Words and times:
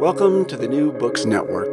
Welcome 0.00 0.46
to 0.46 0.56
the 0.56 0.66
New 0.66 0.92
Books 0.92 1.26
Network. 1.26 1.68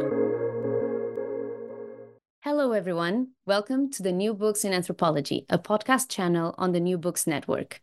Hello, 2.40 2.72
everyone. 2.72 3.28
Welcome 3.46 3.90
to 3.92 4.02
the 4.02 4.12
New 4.12 4.34
Books 4.34 4.66
in 4.66 4.74
Anthropology, 4.74 5.46
a 5.48 5.58
podcast 5.58 6.10
channel 6.10 6.54
on 6.58 6.72
the 6.72 6.78
New 6.78 6.98
Books 6.98 7.26
Network. 7.26 7.80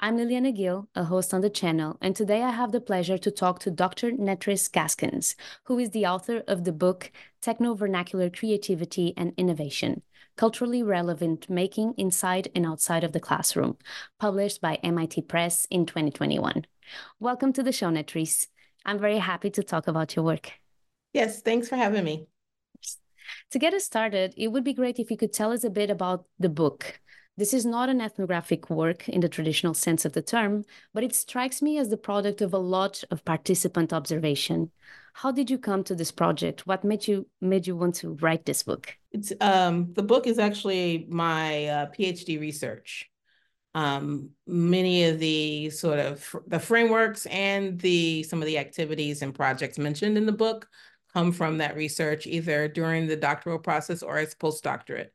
I'm 0.00 0.16
Liliana 0.16 0.52
Gill, 0.52 0.88
a 0.96 1.04
host 1.04 1.32
on 1.32 1.42
the 1.42 1.48
channel, 1.48 1.96
and 2.00 2.16
today 2.16 2.42
I 2.42 2.50
have 2.50 2.72
the 2.72 2.80
pleasure 2.80 3.18
to 3.18 3.30
talk 3.30 3.60
to 3.60 3.70
Dr. 3.70 4.10
Nettrice 4.10 4.68
Gaskins, 4.68 5.36
who 5.66 5.78
is 5.78 5.90
the 5.90 6.06
author 6.06 6.42
of 6.48 6.64
the 6.64 6.72
book 6.72 7.12
Techno 7.40 7.74
Vernacular 7.74 8.30
Creativity 8.30 9.14
and 9.16 9.32
Innovation 9.36 10.02
Culturally 10.36 10.82
Relevant 10.82 11.48
Making 11.48 11.94
Inside 11.96 12.48
and 12.56 12.66
Outside 12.66 13.04
of 13.04 13.12
the 13.12 13.20
Classroom, 13.20 13.76
published 14.18 14.60
by 14.60 14.80
MIT 14.82 15.22
Press 15.22 15.68
in 15.70 15.86
2021. 15.86 16.64
Welcome 17.20 17.52
to 17.52 17.62
the 17.62 17.70
show, 17.70 17.90
Nettrice. 17.90 18.48
I'm 18.84 18.98
very 18.98 19.18
happy 19.18 19.50
to 19.50 19.62
talk 19.62 19.88
about 19.88 20.14
your 20.14 20.24
work. 20.24 20.52
Yes, 21.12 21.42
thanks 21.42 21.68
for 21.68 21.76
having 21.76 22.04
me. 22.04 22.26
To 23.52 23.58
get 23.58 23.72
us 23.72 23.84
started, 23.84 24.34
it 24.36 24.48
would 24.48 24.64
be 24.64 24.74
great 24.74 24.98
if 24.98 25.10
you 25.10 25.16
could 25.16 25.32
tell 25.32 25.52
us 25.52 25.64
a 25.64 25.70
bit 25.70 25.90
about 25.90 26.26
the 26.38 26.48
book. 26.48 27.00
This 27.36 27.52
is 27.52 27.66
not 27.66 27.88
an 27.88 28.00
ethnographic 28.00 28.70
work 28.70 29.08
in 29.08 29.20
the 29.20 29.28
traditional 29.28 29.74
sense 29.74 30.04
of 30.04 30.12
the 30.12 30.22
term, 30.22 30.64
but 30.92 31.02
it 31.02 31.14
strikes 31.14 31.60
me 31.60 31.78
as 31.78 31.88
the 31.88 31.96
product 31.96 32.40
of 32.40 32.54
a 32.54 32.58
lot 32.58 33.02
of 33.10 33.24
participant 33.24 33.92
observation. 33.92 34.70
How 35.14 35.32
did 35.32 35.50
you 35.50 35.58
come 35.58 35.82
to 35.84 35.94
this 35.94 36.12
project? 36.12 36.66
What 36.66 36.84
made 36.84 37.08
you 37.08 37.26
made 37.40 37.66
you 37.66 37.76
want 37.76 37.96
to 37.96 38.14
write 38.20 38.44
this 38.44 38.62
book? 38.62 38.96
It's 39.10 39.32
um, 39.40 39.92
the 39.94 40.02
book 40.02 40.26
is 40.26 40.38
actually 40.38 41.06
my 41.08 41.66
uh, 41.66 41.86
PhD 41.86 42.40
research. 42.40 43.10
Um, 43.74 44.30
many 44.46 45.04
of 45.04 45.18
the 45.18 45.70
sort 45.70 45.98
of 45.98 46.34
the 46.46 46.60
frameworks 46.60 47.26
and 47.26 47.80
the 47.80 48.22
some 48.22 48.40
of 48.40 48.46
the 48.46 48.58
activities 48.58 49.20
and 49.20 49.34
projects 49.34 49.78
mentioned 49.78 50.16
in 50.16 50.26
the 50.26 50.32
book 50.32 50.68
come 51.12 51.32
from 51.32 51.58
that 51.58 51.76
research 51.76 52.26
either 52.26 52.68
during 52.68 53.06
the 53.06 53.16
doctoral 53.16 53.58
process 53.58 54.02
or 54.02 54.18
as 54.18 54.34
postdoctorate. 54.34 55.08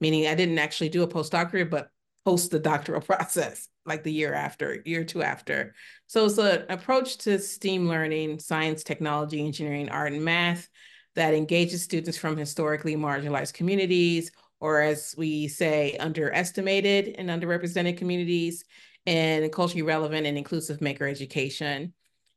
Meaning 0.00 0.26
i 0.26 0.34
didn't 0.34 0.58
actually 0.58 0.90
do 0.90 1.02
a 1.02 1.08
postdoctorate 1.08 1.70
but 1.70 1.88
post 2.24 2.50
the 2.50 2.58
doctoral 2.58 3.00
process 3.12 3.68
like 3.86 4.02
the 4.02 4.12
year 4.12 4.34
after 4.34 4.82
year 4.84 5.04
two 5.04 5.22
after. 5.22 5.74
So 6.06 6.26
it's 6.26 6.38
an 6.38 6.66
approach 6.68 7.18
to 7.18 7.38
steam 7.38 7.88
learning 7.88 8.40
science 8.40 8.84
technology 8.84 9.44
engineering 9.44 9.88
art 9.88 10.12
and 10.12 10.24
math 10.24 10.68
that 11.14 11.34
engages 11.34 11.82
students 11.82 12.18
from 12.18 12.36
historically 12.36 12.96
marginalized 12.96 13.54
communities 13.54 14.30
or 14.62 14.80
as 14.80 15.14
we 15.18 15.48
say, 15.48 15.96
underestimated 15.98 17.16
and 17.18 17.28
underrepresented 17.28 17.98
communities, 17.98 18.64
and 19.06 19.52
culturally 19.52 19.82
relevant 19.82 20.24
and 20.24 20.38
inclusive 20.38 20.80
maker 20.80 21.06
education. 21.08 21.92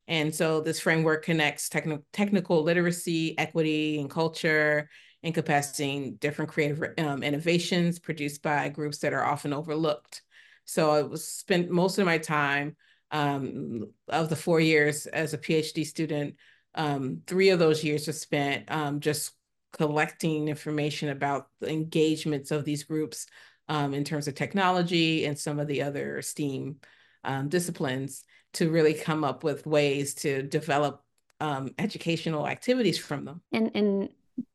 And 0.08 0.34
so 0.34 0.60
this 0.60 0.80
framework 0.80 1.24
connects 1.24 1.70
techn- 1.70 2.02
technical 2.12 2.64
literacy, 2.64 3.38
equity, 3.38 4.00
and 4.00 4.10
culture, 4.10 4.90
encompassing 5.24 6.16
different 6.16 6.50
creative 6.50 6.84
um, 6.98 7.22
innovations 7.22 8.00
produced 8.00 8.42
by 8.42 8.70
groups 8.70 8.98
that 9.00 9.14
are 9.14 9.24
often 9.24 9.54
overlooked. 9.54 10.24
So 10.66 10.90
I 10.90 11.04
was 11.04 11.28
spent 11.28 11.70
most 11.70 12.00
of 12.00 12.08
my 12.08 12.18
time 12.18 12.76
um, 13.12 13.92
of 14.10 14.30
the 14.30 14.36
four 14.36 14.60
years 14.60 15.06
as 15.06 15.36
a 15.36 15.38
PhD 15.38 15.86
student. 15.86 16.36
Um, 16.74 17.22
three 17.28 17.50
of 17.50 17.60
those 17.60 17.84
years 17.84 18.08
were 18.08 18.14
spent 18.14 18.72
um, 18.72 19.00
just 19.00 19.32
collecting 19.78 20.48
information 20.48 21.10
about 21.10 21.48
the 21.60 21.70
engagements 21.70 22.52
of 22.52 22.64
these 22.64 22.84
groups 22.84 23.28
um, 23.68 23.94
in 23.94 24.04
terms 24.04 24.28
of 24.28 24.36
technology 24.36 25.26
and 25.26 25.38
some 25.38 25.60
of 25.60 25.68
the 25.68 25.82
other 25.82 26.22
STEAM 26.22 26.78
um, 27.24 27.50
disciplines 27.50 28.24
to 28.54 28.72
really 28.72 28.94
come 28.94 29.24
up 29.24 29.44
with 29.44 29.66
ways 29.66 30.14
to 30.16 30.44
develop 30.44 31.04
um, 31.42 31.72
educational 31.78 32.48
activities 32.48 32.98
from 32.98 33.26
them. 33.26 33.42
And 33.52 33.72
and 33.76 34.10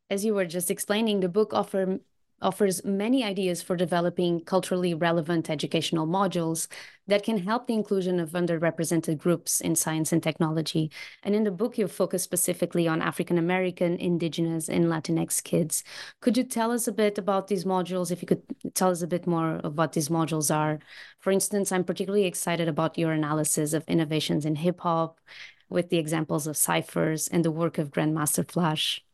as 0.08 0.24
you 0.24 0.34
were 0.34 0.46
just 0.46 0.70
explaining, 0.70 1.20
the 1.20 1.28
book 1.28 1.52
offer 1.52 1.98
offers 2.42 2.84
many 2.84 3.22
ideas 3.22 3.62
for 3.62 3.76
developing 3.76 4.40
culturally 4.40 4.94
relevant 4.94 5.50
educational 5.50 6.06
modules 6.06 6.68
that 7.06 7.22
can 7.22 7.38
help 7.38 7.66
the 7.66 7.74
inclusion 7.74 8.18
of 8.18 8.30
underrepresented 8.30 9.18
groups 9.18 9.60
in 9.60 9.74
science 9.74 10.12
and 10.12 10.22
technology. 10.22 10.90
And 11.22 11.34
in 11.34 11.44
the 11.44 11.50
book, 11.50 11.76
you 11.76 11.86
focus 11.88 12.22
specifically 12.22 12.88
on 12.88 13.02
African 13.02 13.36
American, 13.36 13.96
Indigenous, 13.96 14.68
and 14.68 14.86
Latinx 14.86 15.42
kids. 15.42 15.84
Could 16.20 16.36
you 16.36 16.44
tell 16.44 16.70
us 16.70 16.86
a 16.88 16.92
bit 16.92 17.18
about 17.18 17.48
these 17.48 17.64
modules? 17.64 18.10
If 18.10 18.22
you 18.22 18.28
could 18.28 18.42
tell 18.74 18.90
us 18.90 19.02
a 19.02 19.06
bit 19.06 19.26
more 19.26 19.56
of 19.56 19.76
what 19.76 19.92
these 19.92 20.08
modules 20.08 20.54
are. 20.54 20.78
For 21.18 21.30
instance, 21.30 21.72
I'm 21.72 21.84
particularly 21.84 22.24
excited 22.26 22.68
about 22.68 22.96
your 22.96 23.12
analysis 23.12 23.72
of 23.72 23.84
innovations 23.86 24.46
in 24.46 24.56
hip 24.56 24.80
hop 24.80 25.20
with 25.68 25.90
the 25.90 25.98
examples 25.98 26.46
of 26.46 26.56
ciphers 26.56 27.28
and 27.28 27.44
the 27.44 27.50
work 27.50 27.78
of 27.78 27.90
Grandmaster 27.90 28.48
Flash. 28.48 29.04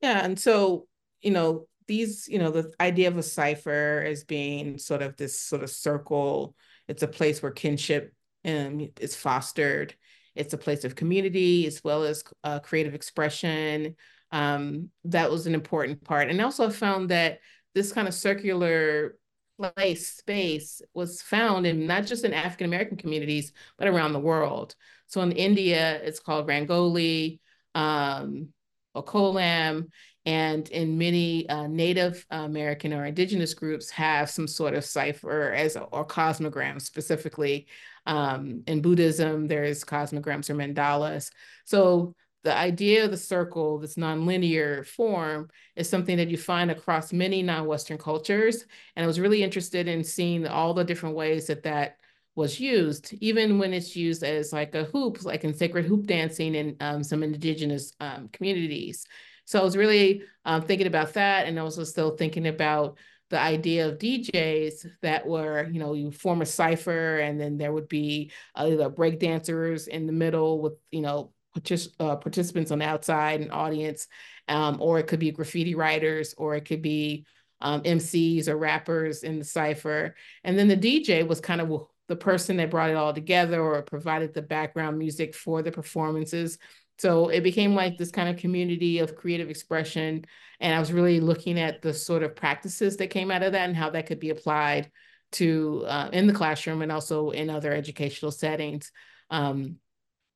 Yeah, 0.00 0.24
and 0.24 0.38
so 0.38 0.86
you 1.20 1.30
know, 1.30 1.67
these, 1.88 2.28
you 2.28 2.38
know, 2.38 2.50
the 2.50 2.72
idea 2.80 3.08
of 3.08 3.18
a 3.18 3.22
cipher 3.22 4.04
as 4.06 4.24
being 4.24 4.78
sort 4.78 5.02
of 5.02 5.16
this 5.16 5.40
sort 5.40 5.62
of 5.62 5.70
circle, 5.70 6.54
it's 6.86 7.02
a 7.02 7.08
place 7.08 7.42
where 7.42 7.50
kinship 7.50 8.14
um, 8.44 8.88
is 9.00 9.16
fostered. 9.16 9.94
It's 10.34 10.54
a 10.54 10.58
place 10.58 10.84
of 10.84 10.94
community 10.94 11.66
as 11.66 11.82
well 11.82 12.04
as 12.04 12.22
uh, 12.44 12.60
creative 12.60 12.94
expression. 12.94 13.96
Um, 14.30 14.90
that 15.04 15.30
was 15.30 15.46
an 15.46 15.54
important 15.54 16.04
part. 16.04 16.30
And 16.30 16.40
also 16.40 16.68
I 16.68 16.70
found 16.70 17.08
that 17.08 17.40
this 17.74 17.92
kind 17.92 18.06
of 18.06 18.14
circular 18.14 19.16
place, 19.58 20.06
space 20.18 20.80
was 20.94 21.20
found 21.22 21.66
in 21.66 21.86
not 21.86 22.06
just 22.06 22.24
in 22.24 22.32
African 22.32 22.66
American 22.66 22.96
communities, 22.96 23.52
but 23.76 23.88
around 23.88 24.12
the 24.12 24.20
world. 24.20 24.74
So 25.06 25.20
in 25.22 25.32
India, 25.32 26.00
it's 26.02 26.20
called 26.20 26.46
Rangoli, 26.46 27.40
um, 27.74 28.48
Okolam, 28.94 29.88
and 30.28 30.68
in 30.68 30.98
many 30.98 31.48
uh, 31.48 31.66
Native 31.66 32.26
American 32.30 32.92
or 32.92 33.06
Indigenous 33.06 33.54
groups 33.54 33.88
have 33.88 34.28
some 34.28 34.46
sort 34.46 34.74
of 34.74 34.84
cipher 34.84 35.54
as 35.54 35.74
or 35.74 36.06
cosmograms 36.06 36.82
specifically. 36.82 37.66
Um, 38.04 38.62
in 38.66 38.82
Buddhism, 38.82 39.48
there's 39.48 39.84
cosmograms 39.84 40.50
or 40.50 40.54
mandalas. 40.54 41.30
So 41.64 42.14
the 42.44 42.54
idea 42.54 43.06
of 43.06 43.10
the 43.10 43.16
circle, 43.16 43.78
this 43.78 43.94
nonlinear 43.94 44.86
form, 44.86 45.48
is 45.76 45.88
something 45.88 46.18
that 46.18 46.28
you 46.28 46.36
find 46.36 46.70
across 46.70 47.10
many 47.10 47.42
non-Western 47.42 47.96
cultures. 47.96 48.66
And 48.96 49.04
I 49.04 49.06
was 49.06 49.18
really 49.18 49.42
interested 49.42 49.88
in 49.88 50.04
seeing 50.04 50.46
all 50.46 50.74
the 50.74 50.84
different 50.84 51.16
ways 51.16 51.46
that 51.46 51.62
that 51.62 51.96
was 52.34 52.60
used, 52.60 53.14
even 53.22 53.58
when 53.58 53.72
it's 53.72 53.96
used 53.96 54.22
as 54.22 54.52
like 54.52 54.74
a 54.74 54.84
hoop, 54.84 55.24
like 55.24 55.44
in 55.44 55.54
sacred 55.54 55.86
hoop 55.86 56.06
dancing 56.06 56.54
in 56.54 56.76
um, 56.80 57.02
some 57.02 57.22
indigenous 57.22 57.94
um, 57.98 58.28
communities. 58.28 59.06
So 59.48 59.58
I 59.58 59.64
was 59.64 59.78
really 59.78 60.24
um, 60.44 60.60
thinking 60.60 60.86
about 60.86 61.14
that, 61.14 61.46
and 61.46 61.58
also 61.58 61.82
still 61.82 62.18
thinking 62.18 62.46
about 62.46 62.98
the 63.30 63.40
idea 63.40 63.88
of 63.88 63.96
DJs 63.98 64.86
that 65.00 65.26
were, 65.26 65.66
you 65.72 65.80
know, 65.80 65.94
you 65.94 66.10
form 66.10 66.42
a 66.42 66.46
cipher, 66.46 67.16
and 67.16 67.40
then 67.40 67.56
there 67.56 67.72
would 67.72 67.88
be 67.88 68.30
either 68.54 68.90
break 68.90 69.18
dancers 69.18 69.86
in 69.86 70.06
the 70.06 70.12
middle 70.12 70.60
with, 70.60 70.74
you 70.90 71.00
know, 71.00 71.32
partic- 71.56 71.94
uh, 71.98 72.16
participants 72.16 72.70
on 72.70 72.80
the 72.80 72.84
outside 72.84 73.40
and 73.40 73.50
audience, 73.50 74.06
um, 74.48 74.82
or 74.82 74.98
it 74.98 75.06
could 75.06 75.18
be 75.18 75.30
graffiti 75.30 75.74
writers, 75.74 76.34
or 76.36 76.54
it 76.54 76.66
could 76.66 76.82
be 76.82 77.24
um, 77.62 77.80
MCs 77.86 78.48
or 78.48 78.56
rappers 78.58 79.22
in 79.22 79.38
the 79.38 79.46
cipher. 79.46 80.14
And 80.44 80.58
then 80.58 80.68
the 80.68 80.76
DJ 80.76 81.22
was 81.22 81.40
kind 81.40 81.62
of 81.62 81.86
the 82.06 82.16
person 82.16 82.58
that 82.58 82.70
brought 82.70 82.90
it 82.90 82.96
all 82.96 83.14
together 83.14 83.62
or 83.62 83.80
provided 83.80 84.34
the 84.34 84.42
background 84.42 84.98
music 84.98 85.34
for 85.34 85.62
the 85.62 85.72
performances. 85.72 86.58
So 86.98 87.28
it 87.28 87.42
became 87.42 87.74
like 87.74 87.96
this 87.96 88.10
kind 88.10 88.28
of 88.28 88.36
community 88.36 88.98
of 88.98 89.14
creative 89.14 89.50
expression. 89.50 90.24
And 90.60 90.74
I 90.74 90.80
was 90.80 90.92
really 90.92 91.20
looking 91.20 91.58
at 91.58 91.80
the 91.80 91.94
sort 91.94 92.22
of 92.22 92.34
practices 92.34 92.96
that 92.96 93.08
came 93.08 93.30
out 93.30 93.42
of 93.42 93.52
that 93.52 93.68
and 93.68 93.76
how 93.76 93.90
that 93.90 94.06
could 94.06 94.20
be 94.20 94.30
applied 94.30 94.90
to 95.32 95.84
uh, 95.86 96.10
in 96.12 96.26
the 96.26 96.32
classroom 96.32 96.82
and 96.82 96.90
also 96.90 97.30
in 97.30 97.50
other 97.50 97.72
educational 97.72 98.32
settings. 98.32 98.90
Um, 99.30 99.76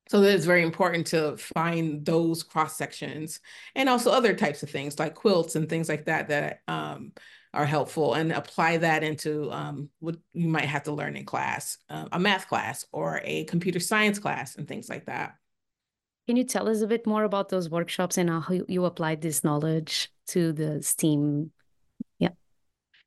so 0.09 0.21
that 0.21 0.35
it's 0.35 0.45
very 0.45 0.63
important 0.63 1.07
to 1.09 1.37
find 1.37 2.05
those 2.05 2.43
cross 2.43 2.77
sections 2.77 3.41
and 3.75 3.89
also 3.89 4.11
other 4.11 4.35
types 4.35 4.63
of 4.63 4.69
things 4.69 4.99
like 4.99 5.15
quilts 5.15 5.57
and 5.57 5.69
things 5.69 5.89
like 5.89 6.05
that 6.07 6.29
that 6.29 6.61
um, 6.69 7.13
are 7.55 7.65
helpful 7.65 8.15
and 8.15 8.33
apply 8.33 8.79
that 8.79 9.03
into 9.03 9.51
um, 9.51 9.89
what 10.01 10.17
you 10.33 10.49
might 10.49 10.65
have 10.65 10.83
to 10.83 10.93
learn 10.93 11.17
in 11.17 11.25
class, 11.25 11.79
uh, 11.89 12.09
a 12.13 12.19
math 12.19 12.49
class 12.49 12.85
or 12.93 13.21
a 13.25 13.45
computer 13.45 13.81
science 13.81 14.19
class 14.19 14.57
and 14.57 14.69
things 14.69 14.89
like 14.89 15.07
that. 15.07 15.35
Can 16.27 16.37
you 16.37 16.45
tell 16.45 16.69
us 16.69 16.81
a 16.81 16.87
bit 16.87 17.07
more 17.07 17.25
about 17.25 17.49
those 17.49 17.69
workshops 17.69 18.17
and 18.17 18.31
how 18.31 18.61
you 18.69 18.85
applied 18.85 19.21
this 19.21 19.43
knowledge 19.43 20.11
to 20.29 20.53
the 20.53 20.83
STEAM? 20.83 21.51
Yeah. 22.19 22.31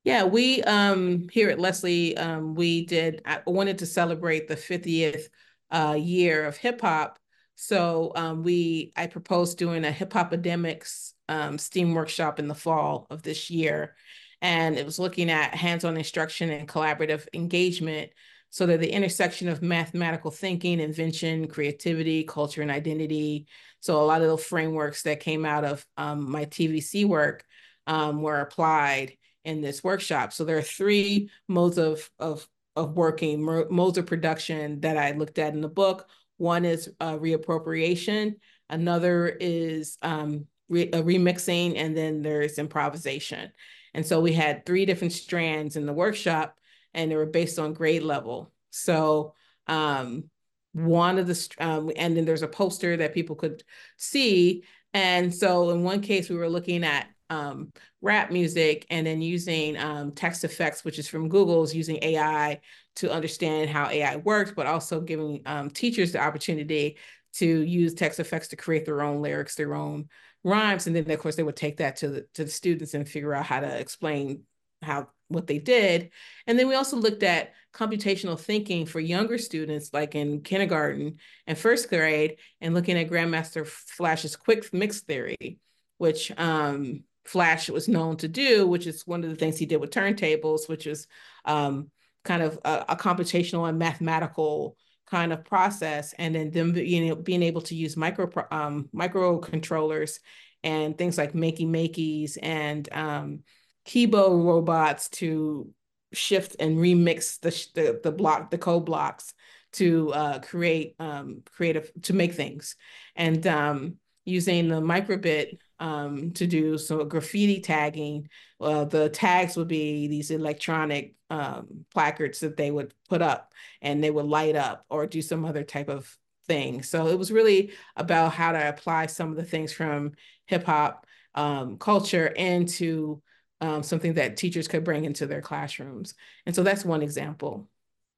Yeah, 0.04 0.26
we 0.26 0.62
um, 0.64 1.28
here 1.32 1.50
at 1.50 1.60
Lesley, 1.60 2.18
um, 2.18 2.56
we 2.56 2.86
did, 2.86 3.22
I 3.26 3.42
wanted 3.48 3.80
to 3.80 3.86
celebrate 3.86 4.48
the 4.48 4.56
50th 4.56 5.24
uh, 5.72 5.98
year 5.98 6.46
of 6.46 6.58
hip 6.58 6.82
hop. 6.82 7.18
So 7.56 8.12
um, 8.16 8.44
we, 8.44 8.92
I 8.98 9.08
proposed 9.08 9.58
doing 9.58 9.86
a 9.86 9.92
hip 9.92 10.12
hop 10.12 10.28
academics 10.28 11.14
um, 11.30 11.58
STEAM 11.58 11.94
workshop 11.94 12.38
in 12.38 12.48
the 12.48 12.56
fall 12.56 13.08
of 13.10 13.24
this 13.24 13.50
year 13.50 13.96
and 14.42 14.78
it 14.78 14.86
was 14.86 15.00
looking 15.00 15.30
at 15.32 15.56
hands-on 15.56 15.98
instruction 15.98 16.50
and 16.50 16.68
collaborative 16.68 17.28
engagement 17.34 18.12
so 18.50 18.66
that 18.66 18.80
the 18.80 18.92
intersection 18.92 19.50
of 19.50 19.62
mathematical 19.62 20.32
thinking, 20.32 20.80
invention, 20.80 21.48
creativity, 21.48 22.24
culture, 22.24 22.62
and 22.62 22.72
identity. 22.72 23.48
So 23.80 24.02
a 24.02 24.06
lot 24.06 24.22
of 24.22 24.30
the 24.30 24.38
frameworks 24.38 25.04
that 25.04 25.20
came 25.20 25.46
out 25.46 25.66
of 25.66 25.86
um, 25.98 26.32
my 26.32 26.46
TVC 26.46 27.06
work 27.06 27.44
um, 27.88 28.22
were 28.22 28.40
applied 28.40 29.18
in 29.44 29.62
this 29.62 29.84
workshop. 29.84 30.34
So 30.34 30.44
there 30.44 30.58
are 30.58 30.62
three 30.62 31.30
modes 31.48 31.78
of, 31.78 32.10
of, 32.18 32.48
of 32.76 32.96
working, 32.96 33.42
modes 33.70 33.98
of 33.98 34.06
production 34.06 34.82
that 34.82 34.98
I 34.98 35.12
looked 35.12 35.38
at 35.38 35.54
in 35.54 35.62
the 35.62 35.68
book. 35.68 36.10
One 36.38 36.66
is 36.66 36.90
uh, 37.00 37.18
reappropriation. 37.18 38.36
Another 38.70 39.28
is 39.28 39.98
um, 40.02 40.48
re 40.70 40.90
remixing, 40.90 41.78
and 41.78 41.96
then 41.96 42.22
there's 42.22 42.58
improvisation. 42.58 43.52
And 43.94 44.06
so 44.06 44.20
we 44.20 44.34
had 44.34 44.66
three 44.66 44.86
different 44.86 45.14
strands 45.14 45.76
in 45.76 45.86
the 45.86 45.94
workshop 45.94 46.58
and 46.96 47.12
they 47.12 47.16
were 47.16 47.26
based 47.26 47.60
on 47.60 47.74
grade 47.74 48.04
level. 48.04 48.52
So 48.72 49.34
um, 49.68 50.30
one 50.74 51.20
of 51.20 51.28
the, 51.28 51.56
um, 51.60 51.92
and 51.96 52.18
then 52.18 52.26
there's 52.26 52.42
a 52.42 52.48
poster 52.48 52.98
that 52.98 53.14
people 53.14 53.36
could 53.36 53.64
see. 53.98 54.64
And 54.94 55.34
so 55.34 55.70
in 55.70 55.84
one 55.84 56.02
case, 56.02 56.30
we 56.30 56.38
were 56.38 56.50
looking 56.50 56.84
at 56.84 57.08
um, 57.30 57.72
rap 58.02 58.32
music 58.32 58.86
and 58.90 59.06
then 59.06 59.22
using 59.22 59.78
um, 59.78 60.12
TextFX, 60.12 60.84
which 60.84 61.00
is 61.00 61.08
from 61.08 61.30
Google's 61.30 61.74
using 61.74 62.00
AI 62.02 62.62
to 62.98 63.12
understand 63.12 63.70
how 63.70 63.90
AI 63.90 64.16
works, 64.18 64.54
but 64.56 64.68
also 64.68 65.02
giving 65.02 65.42
um, 65.46 65.70
teachers 65.70 66.12
the 66.12 66.20
opportunity 66.20 66.98
to 67.34 67.46
use 67.46 67.94
TextFX 67.94 68.50
to 68.50 68.56
create 68.56 68.86
their 68.86 69.02
own 69.02 69.22
lyrics, 69.22 69.56
their 69.56 69.76
own 69.76 70.08
rhymes 70.46 70.86
and 70.86 70.96
then 70.96 71.10
of 71.10 71.20
course 71.20 71.36
they 71.36 71.44
would 71.44 71.56
take 71.56 71.78
that 71.78 71.96
to 71.96 72.08
the 72.08 72.22
to 72.36 72.44
the 72.46 72.52
students 72.52 72.94
and 72.94 73.10
figure 73.10 73.34
out 73.34 73.48
how 73.48 73.60
to 73.60 73.80
explain 73.80 74.44
how 74.84 75.08
what 75.28 75.48
they 75.48 75.60
did. 75.60 76.12
And 76.48 76.58
then 76.58 76.68
we 76.68 76.76
also 76.76 76.98
looked 76.98 77.24
at 77.24 77.54
computational 77.74 78.40
thinking 78.40 78.86
for 78.86 79.00
younger 79.00 79.38
students 79.38 79.92
like 79.94 80.16
in 80.16 80.42
kindergarten 80.42 81.18
and 81.48 81.58
first 81.58 81.90
grade 81.90 82.38
and 82.62 82.74
looking 82.74 82.98
at 82.98 83.10
grandmaster 83.10 83.68
flash's 83.68 84.38
quick 84.38 84.74
mix 84.74 85.02
theory 85.02 85.60
which 85.98 86.32
um, 86.38 87.04
flash 87.26 87.70
was 87.70 87.90
known 87.90 88.16
to 88.16 88.30
do 88.30 88.66
which 88.66 88.88
is 88.88 89.06
one 89.06 89.26
of 89.26 89.30
the 89.30 89.36
things 89.36 89.58
he 89.58 89.66
did 89.66 89.82
with 89.82 89.90
turntables 89.90 90.70
which 90.70 90.88
is 90.88 91.06
um, 91.44 91.92
kind 92.24 92.42
of 92.42 92.58
a, 92.64 92.86
a 92.90 92.96
computational 92.96 93.68
and 93.68 93.78
mathematical 93.78 94.78
kind 95.06 95.32
of 95.32 95.46
process. 95.46 96.14
And 96.18 96.36
then 96.36 96.52
them 96.52 96.74
being, 96.74 97.22
being 97.22 97.44
able 97.44 97.62
to 97.62 97.76
use 97.76 97.96
micro 97.96 98.30
um, 98.52 98.90
microcontrollers 98.94 100.20
and 100.64 100.98
things 100.98 101.18
like 101.18 101.34
makey 101.34 101.68
makeys 101.68 102.38
and 102.42 102.92
um, 102.92 103.44
Kibo 103.86 104.44
robots 104.44 105.10
to 105.10 105.70
shift 106.14 106.56
and 106.60 106.78
remix 106.78 107.40
the, 107.40 107.82
the, 107.82 108.00
the 108.04 108.12
block 108.12 108.50
the 108.50 108.58
code 108.58 108.86
blocks 108.86 109.34
to 109.74 110.12
uh, 110.14 110.40
create 110.40 110.96
um, 111.00 111.42
creative 111.52 111.92
to 112.04 112.14
make 112.14 112.34
things 112.34 112.76
and 113.16 113.46
um, 113.46 113.96
using 114.24 114.70
the 114.70 114.82
microbit 114.82 115.58
um, 115.80 116.32
to 116.32 116.48
do 116.48 116.78
some 116.78 117.08
graffiti 117.10 117.60
tagging. 117.60 118.30
Uh, 118.62 118.86
the 118.86 119.10
tags 119.10 119.58
would 119.58 119.68
be 119.68 120.08
these 120.08 120.32
electronic 120.32 121.14
um, 121.30 121.86
placards 121.94 122.40
that 122.40 122.56
they 122.56 122.72
would 122.72 122.94
put 123.10 123.22
up 123.22 123.54
and 123.82 124.04
they 124.04 124.12
would 124.12 124.26
light 124.26 124.56
up 124.56 124.86
or 124.90 125.06
do 125.06 125.22
some 125.22 125.44
other 125.44 125.64
type 125.64 125.90
of 125.90 126.18
thing. 126.48 126.82
So 126.82 127.08
it 127.08 127.20
was 127.20 127.32
really 127.32 127.74
about 127.96 128.32
how 128.34 128.54
to 128.54 128.70
apply 128.70 129.08
some 129.08 129.32
of 129.32 129.36
the 129.36 129.44
things 129.44 129.74
from 129.74 130.14
hip 130.46 130.64
hop 130.64 131.06
um, 131.34 131.78
culture 131.78 132.28
into 132.28 133.22
um, 133.62 133.84
something 133.84 134.14
that 134.16 134.38
teachers 134.38 134.68
could 134.68 134.84
bring 134.84 135.06
into 135.06 135.26
their 135.26 135.42
classrooms. 135.42 136.14
And 136.46 136.56
so 136.56 136.64
that's 136.64 136.86
one 136.86 137.02
example. 137.02 137.68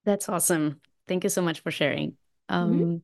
That's 0.06 0.30
awesome. 0.30 0.82
Thank 1.08 1.24
you 1.24 1.30
so 1.30 1.42
much 1.42 1.60
for 1.62 1.72
sharing. 1.72 2.12
Mm-hmm. 2.50 2.56
Um, 2.56 2.74
mm-hmm. 2.74 2.98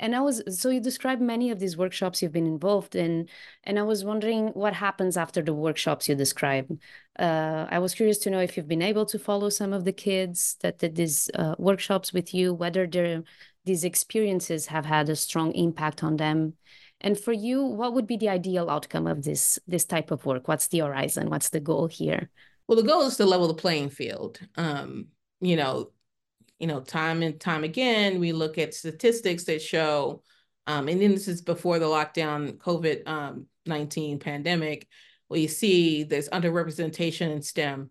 And 0.00 0.16
I 0.16 0.20
was 0.20 0.42
so 0.48 0.70
you 0.70 0.80
described 0.80 1.22
many 1.22 1.50
of 1.50 1.60
these 1.60 1.76
workshops 1.76 2.20
you've 2.20 2.32
been 2.32 2.46
involved 2.46 2.96
in, 2.96 3.28
and 3.62 3.78
I 3.78 3.82
was 3.82 4.04
wondering 4.04 4.48
what 4.48 4.74
happens 4.74 5.16
after 5.16 5.42
the 5.42 5.54
workshops 5.54 6.08
you 6.08 6.16
describe. 6.16 6.76
Uh, 7.16 7.66
I 7.70 7.78
was 7.78 7.94
curious 7.94 8.18
to 8.18 8.30
know 8.30 8.40
if 8.40 8.56
you've 8.56 8.66
been 8.66 8.82
able 8.82 9.06
to 9.06 9.18
follow 9.18 9.48
some 9.48 9.72
of 9.72 9.84
the 9.84 9.92
kids 9.92 10.56
that 10.62 10.78
did 10.78 10.96
these 10.96 11.30
uh, 11.34 11.54
workshops 11.58 12.12
with 12.12 12.34
you, 12.34 12.52
whether 12.52 12.86
their 12.86 13.22
these 13.64 13.84
experiences 13.84 14.66
have 14.66 14.86
had 14.86 15.08
a 15.08 15.14
strong 15.14 15.52
impact 15.52 16.02
on 16.02 16.16
them. 16.16 16.54
And 17.00 17.18
for 17.18 17.32
you, 17.32 17.62
what 17.62 17.94
would 17.94 18.06
be 18.06 18.16
the 18.16 18.28
ideal 18.28 18.68
outcome 18.68 19.06
of 19.06 19.22
this 19.22 19.58
this 19.66 19.84
type 19.84 20.10
of 20.10 20.24
work? 20.26 20.48
What's 20.48 20.68
the 20.68 20.80
horizon? 20.80 21.30
What's 21.30 21.50
the 21.50 21.60
goal 21.60 21.86
here? 21.86 22.30
Well, 22.66 22.76
the 22.76 22.86
goal 22.86 23.02
is 23.02 23.16
to 23.16 23.26
level 23.26 23.48
the 23.48 23.54
playing 23.54 23.90
field. 23.90 24.38
Um, 24.56 25.08
you 25.40 25.56
know, 25.56 25.90
you 26.58 26.66
know, 26.66 26.80
time 26.80 27.22
and 27.22 27.40
time 27.40 27.64
again, 27.64 28.20
we 28.20 28.32
look 28.32 28.58
at 28.58 28.74
statistics 28.74 29.44
that 29.44 29.62
show, 29.62 30.22
um, 30.66 30.88
and 30.88 31.00
then 31.00 31.12
this 31.12 31.26
is 31.26 31.40
before 31.40 31.78
the 31.78 31.86
lockdown 31.86 32.58
COVID 32.58 33.08
um, 33.08 33.46
19 33.66 34.18
pandemic, 34.18 34.86
we 35.28 35.46
see 35.46 36.02
there's 36.02 36.28
underrepresentation 36.28 37.30
in 37.30 37.42
STEM 37.42 37.90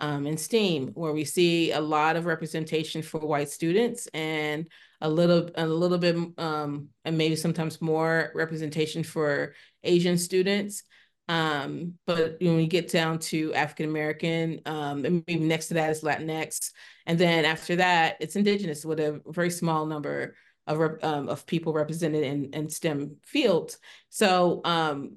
um, 0.00 0.26
and 0.26 0.38
STEAM, 0.38 0.88
where 0.88 1.12
we 1.12 1.24
see 1.24 1.72
a 1.72 1.80
lot 1.80 2.16
of 2.16 2.26
representation 2.26 3.02
for 3.02 3.20
white 3.20 3.48
students 3.48 4.06
and 4.08 4.68
a 5.00 5.08
little 5.08 5.50
a 5.54 5.66
little 5.66 5.98
bit 5.98 6.16
um, 6.38 6.88
and 7.04 7.16
maybe 7.16 7.36
sometimes 7.36 7.80
more 7.80 8.32
representation 8.34 9.02
for 9.02 9.54
Asian 9.82 10.18
students. 10.18 10.82
Um, 11.28 11.94
but 12.06 12.38
when 12.40 12.56
we 12.56 12.66
get 12.66 12.90
down 12.90 13.20
to 13.20 13.54
African 13.54 13.88
American, 13.88 14.60
um, 14.66 15.04
and 15.04 15.22
maybe 15.26 15.44
next 15.44 15.68
to 15.68 15.74
that 15.74 15.90
is 15.90 16.02
Latinx, 16.02 16.72
and 17.06 17.18
then 17.18 17.44
after 17.44 17.76
that, 17.76 18.16
it's 18.20 18.36
Indigenous 18.36 18.84
with 18.84 18.98
a 18.98 19.20
very 19.26 19.50
small 19.50 19.86
number 19.86 20.34
of 20.66 20.98
um, 21.02 21.28
of 21.28 21.46
people 21.46 21.72
represented 21.72 22.24
in 22.24 22.52
in 22.52 22.68
STEM 22.68 23.16
fields. 23.24 23.78
So 24.08 24.60
um, 24.64 25.16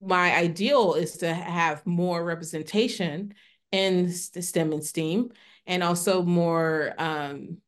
my 0.00 0.34
ideal 0.34 0.94
is 0.94 1.18
to 1.18 1.32
have 1.32 1.86
more 1.86 2.24
representation 2.24 3.34
in 3.70 4.10
STEM 4.10 4.72
and 4.72 4.84
STEAM, 4.84 5.30
and 5.66 5.82
also 5.82 6.22
more 6.22 6.94
um, 6.96 7.58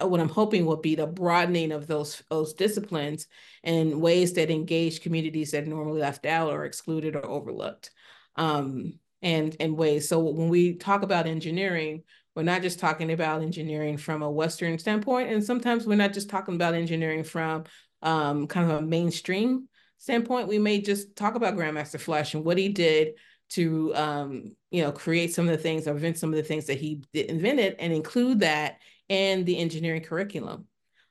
what 0.00 0.20
I'm 0.20 0.28
hoping 0.28 0.64
will 0.64 0.76
be 0.76 0.94
the 0.94 1.06
broadening 1.06 1.72
of 1.72 1.86
those 1.86 2.22
those 2.30 2.54
disciplines 2.54 3.26
in 3.62 4.00
ways 4.00 4.34
that 4.34 4.50
engage 4.50 5.00
communities 5.00 5.50
that 5.52 5.66
normally 5.66 6.00
left 6.00 6.26
out 6.26 6.50
or 6.50 6.64
excluded 6.64 7.16
or 7.16 7.26
overlooked. 7.26 7.90
Um, 8.36 8.98
and 9.22 9.54
in 9.56 9.76
ways. 9.76 10.08
So 10.08 10.18
when 10.18 10.48
we 10.48 10.74
talk 10.74 11.02
about 11.02 11.26
engineering, 11.26 12.02
we're 12.34 12.42
not 12.42 12.62
just 12.62 12.80
talking 12.80 13.12
about 13.12 13.42
engineering 13.42 13.96
from 13.96 14.22
a 14.22 14.30
Western 14.30 14.78
standpoint, 14.78 15.30
and 15.30 15.44
sometimes 15.44 15.86
we're 15.86 15.94
not 15.94 16.12
just 16.12 16.28
talking 16.28 16.54
about 16.54 16.74
engineering 16.74 17.24
from 17.24 17.64
um, 18.02 18.46
kind 18.46 18.70
of 18.70 18.78
a 18.78 18.82
mainstream 18.82 19.68
standpoint. 19.98 20.48
We 20.48 20.58
may 20.58 20.80
just 20.80 21.14
talk 21.14 21.36
about 21.36 21.54
Grandmaster 21.54 22.00
Flash 22.00 22.34
and 22.34 22.44
what 22.44 22.58
he 22.58 22.68
did 22.68 23.14
to, 23.52 23.94
um, 23.94 24.56
you 24.70 24.82
know, 24.82 24.92
create 24.92 25.34
some 25.34 25.46
of 25.48 25.56
the 25.56 25.62
things 25.62 25.86
or 25.86 25.92
invent 25.92 26.18
some 26.18 26.30
of 26.30 26.36
the 26.36 26.42
things 26.42 26.66
that 26.66 26.78
he 26.78 27.02
invented, 27.12 27.76
and 27.78 27.92
include 27.92 28.40
that 28.40 28.78
in 29.08 29.44
the 29.44 29.58
engineering 29.58 30.02
curriculum. 30.02 30.66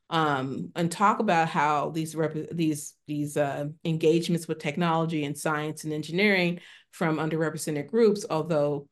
Um, 0.09 0.71
and 0.75 0.91
talk 0.91 1.19
about 1.19 1.47
how 1.47 1.91
these 1.91 2.15
these 2.51 2.95
these 3.07 3.37
uh, 3.37 3.67
engagements 3.85 4.45
with 4.47 4.59
technology 4.59 5.23
and 5.23 5.37
science 5.37 5.85
and 5.85 5.93
engineering 5.93 6.59
from 6.91 7.17
underrepresented 7.17 7.87
groups, 7.87 8.25
although 8.29 8.87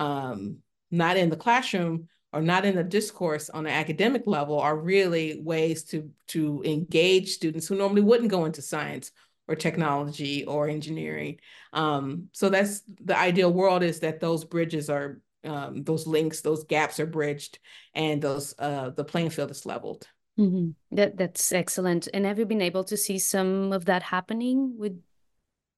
um, 0.00 0.58
not 0.90 1.16
in 1.16 1.30
the 1.30 1.36
classroom 1.36 2.08
or 2.32 2.42
not 2.42 2.64
in 2.64 2.74
the 2.74 2.82
discourse 2.82 3.50
on 3.50 3.66
an 3.66 3.72
academic 3.72 4.22
level, 4.26 4.58
are 4.58 4.76
really 4.76 5.40
ways 5.40 5.84
to 5.84 6.10
to 6.28 6.62
engage 6.64 7.30
students 7.30 7.68
who 7.68 7.76
normally 7.76 8.02
wouldn't 8.02 8.30
go 8.30 8.44
into 8.44 8.60
science 8.60 9.12
or 9.48 9.54
technology 9.54 10.44
or 10.44 10.68
engineering. 10.68 11.38
Um, 11.72 12.28
so 12.32 12.48
that's 12.48 12.82
the 13.02 13.18
ideal 13.18 13.52
world 13.52 13.82
is 13.82 14.00
that 14.00 14.20
those 14.20 14.44
bridges 14.44 14.88
are 14.88 15.20
um, 15.44 15.84
those 15.84 16.06
links, 16.06 16.40
those 16.40 16.64
gaps 16.64 16.98
are 16.98 17.06
bridged, 17.06 17.58
and 17.94 18.22
those 18.22 18.54
uh, 18.58 18.90
the 18.90 19.04
playing 19.04 19.30
field 19.30 19.50
is 19.50 19.66
leveled. 19.66 20.08
Mm-hmm. 20.38 20.70
That 20.96 21.16
that's 21.16 21.52
excellent. 21.52 22.08
And 22.12 22.24
have 22.24 22.38
you 22.38 22.46
been 22.46 22.62
able 22.62 22.84
to 22.84 22.96
see 22.96 23.18
some 23.18 23.72
of 23.72 23.84
that 23.84 24.02
happening 24.02 24.74
with 24.78 25.00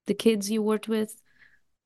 the 0.06 0.14
kids 0.14 0.50
you 0.50 0.62
worked 0.62 0.88
with? 0.88 1.14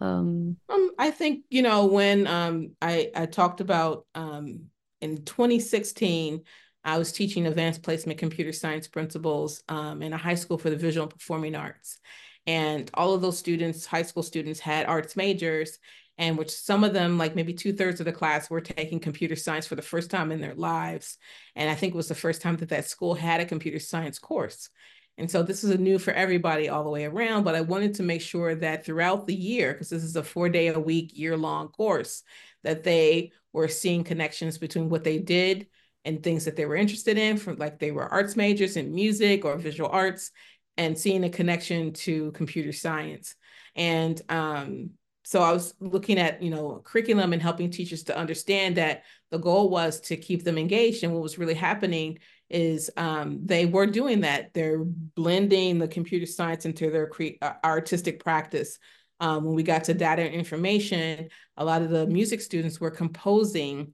Um, 0.00 0.56
um, 0.68 0.90
I 0.98 1.10
think 1.10 1.44
you 1.50 1.62
know 1.62 1.86
when 1.86 2.26
um, 2.26 2.72
I 2.80 3.10
I 3.14 3.26
talked 3.26 3.60
about 3.60 4.06
um, 4.14 4.66
in 5.00 5.24
2016, 5.24 6.42
I 6.84 6.98
was 6.98 7.12
teaching 7.12 7.46
advanced 7.46 7.82
placement 7.82 8.18
computer 8.18 8.52
science 8.52 8.88
principles 8.88 9.62
um, 9.68 10.02
in 10.02 10.12
a 10.12 10.18
high 10.18 10.34
school 10.34 10.58
for 10.58 10.70
the 10.70 10.76
visual 10.76 11.04
and 11.04 11.12
performing 11.12 11.54
arts, 11.54 11.98
and 12.46 12.90
all 12.94 13.14
of 13.14 13.20
those 13.20 13.38
students, 13.38 13.86
high 13.86 14.02
school 14.02 14.22
students, 14.22 14.60
had 14.60 14.86
arts 14.86 15.16
majors, 15.16 15.78
and 16.16 16.38
which 16.38 16.50
some 16.50 16.84
of 16.84 16.92
them, 16.92 17.18
like 17.18 17.34
maybe 17.34 17.52
two 17.52 17.72
thirds 17.72 18.00
of 18.00 18.06
the 18.06 18.12
class, 18.12 18.48
were 18.48 18.60
taking 18.60 18.98
computer 18.98 19.36
science 19.36 19.66
for 19.66 19.74
the 19.74 19.82
first 19.82 20.10
time 20.10 20.32
in 20.32 20.40
their 20.40 20.54
lives, 20.54 21.18
and 21.54 21.68
I 21.68 21.74
think 21.74 21.94
it 21.94 21.96
was 21.96 22.08
the 22.08 22.14
first 22.14 22.40
time 22.40 22.56
that 22.58 22.70
that 22.70 22.88
school 22.88 23.14
had 23.14 23.40
a 23.40 23.46
computer 23.46 23.78
science 23.78 24.18
course. 24.18 24.70
And 25.18 25.30
so 25.30 25.42
this 25.42 25.64
is 25.64 25.70
a 25.70 25.76
new 25.76 25.98
for 25.98 26.12
everybody 26.12 26.70
all 26.70 26.82
the 26.82 26.88
way 26.88 27.04
around, 27.04 27.44
but 27.44 27.54
I 27.54 27.60
wanted 27.60 27.94
to 27.96 28.02
make 28.02 28.22
sure 28.22 28.54
that 28.54 28.86
throughout 28.86 29.26
the 29.26 29.34
year, 29.34 29.74
because 29.74 29.90
this 29.90 30.02
is 30.02 30.16
a 30.16 30.22
four 30.22 30.48
day 30.48 30.68
a 30.68 30.80
week, 30.80 31.10
year 31.14 31.36
long 31.36 31.68
course, 31.68 32.22
that 32.62 32.84
they 32.84 33.32
were 33.52 33.68
seeing 33.68 34.02
connections 34.02 34.56
between 34.56 34.88
what 34.88 35.04
they 35.04 35.18
did 35.18 35.66
and 36.04 36.22
things 36.22 36.44
that 36.44 36.56
they 36.56 36.66
were 36.66 36.76
interested 36.76 37.18
in, 37.18 37.36
from 37.36 37.56
like 37.56 37.78
they 37.78 37.90
were 37.90 38.08
arts 38.08 38.36
majors 38.36 38.76
in 38.76 38.94
music 38.94 39.44
or 39.44 39.56
visual 39.56 39.90
arts, 39.90 40.30
and 40.76 40.96
seeing 40.96 41.24
a 41.24 41.30
connection 41.30 41.92
to 41.92 42.32
computer 42.32 42.72
science. 42.72 43.34
And 43.76 44.20
um, 44.28 44.90
so 45.24 45.42
I 45.42 45.52
was 45.52 45.74
looking 45.78 46.18
at, 46.18 46.42
you 46.42 46.50
know, 46.50 46.80
curriculum 46.82 47.32
and 47.32 47.42
helping 47.42 47.70
teachers 47.70 48.04
to 48.04 48.16
understand 48.16 48.76
that 48.76 49.04
the 49.30 49.38
goal 49.38 49.68
was 49.68 50.00
to 50.02 50.16
keep 50.16 50.42
them 50.42 50.58
engaged. 50.58 51.04
And 51.04 51.12
what 51.12 51.22
was 51.22 51.38
really 51.38 51.54
happening 51.54 52.18
is 52.48 52.90
um, 52.96 53.40
they 53.44 53.66
were 53.66 53.86
doing 53.86 54.22
that. 54.22 54.54
They're 54.54 54.82
blending 54.82 55.78
the 55.78 55.86
computer 55.86 56.26
science 56.26 56.64
into 56.64 56.90
their 56.90 57.06
cre- 57.06 57.38
uh, 57.42 57.52
artistic 57.62 58.24
practice. 58.24 58.78
Um, 59.20 59.44
when 59.44 59.54
we 59.54 59.62
got 59.62 59.84
to 59.84 59.94
data 59.94 60.22
and 60.22 60.34
information, 60.34 61.28
a 61.56 61.64
lot 61.64 61.82
of 61.82 61.90
the 61.90 62.06
music 62.06 62.40
students 62.40 62.80
were 62.80 62.90
composing 62.90 63.92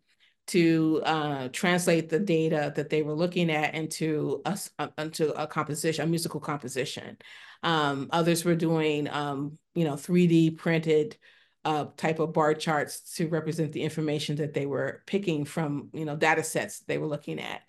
to 0.49 1.03
uh, 1.05 1.49
translate 1.53 2.09
the 2.09 2.21
data 2.21 2.73
that 2.76 2.88
they 2.88 3.03
were 3.03 3.15
looking 3.15 3.50
at 3.50 3.75
into 3.75 4.43
a, 4.45 4.59
uh, 4.79 4.88
into 4.99 5.33
a 5.35 5.47
composition, 5.47 6.05
a 6.05 6.09
musical 6.09 6.41
composition. 6.41 7.17
Um, 7.62 8.09
others 8.11 8.45
were 8.45 8.55
doing, 8.55 9.09
um, 9.09 9.59
you 9.75 9.85
know, 9.85 9.95
3D 9.95 10.57
printed 10.57 11.17
uh, 11.65 11.87
type 11.97 12.21
of 12.21 12.33
bar 12.33 12.55
charts 12.55 13.17
to 13.17 13.29
represent 13.29 13.73
the 13.73 13.83
information 13.83 14.37
that 14.37 14.55
they 14.55 14.67
were 14.67 15.03
picking 15.07 15.45
from, 15.45 15.88
you 15.93 16.05
know, 16.05 16.15
data 16.15 16.45
sets 16.45 16.81
they 16.81 16.99
were 16.99 17.09
looking 17.09 17.41
at 17.41 17.62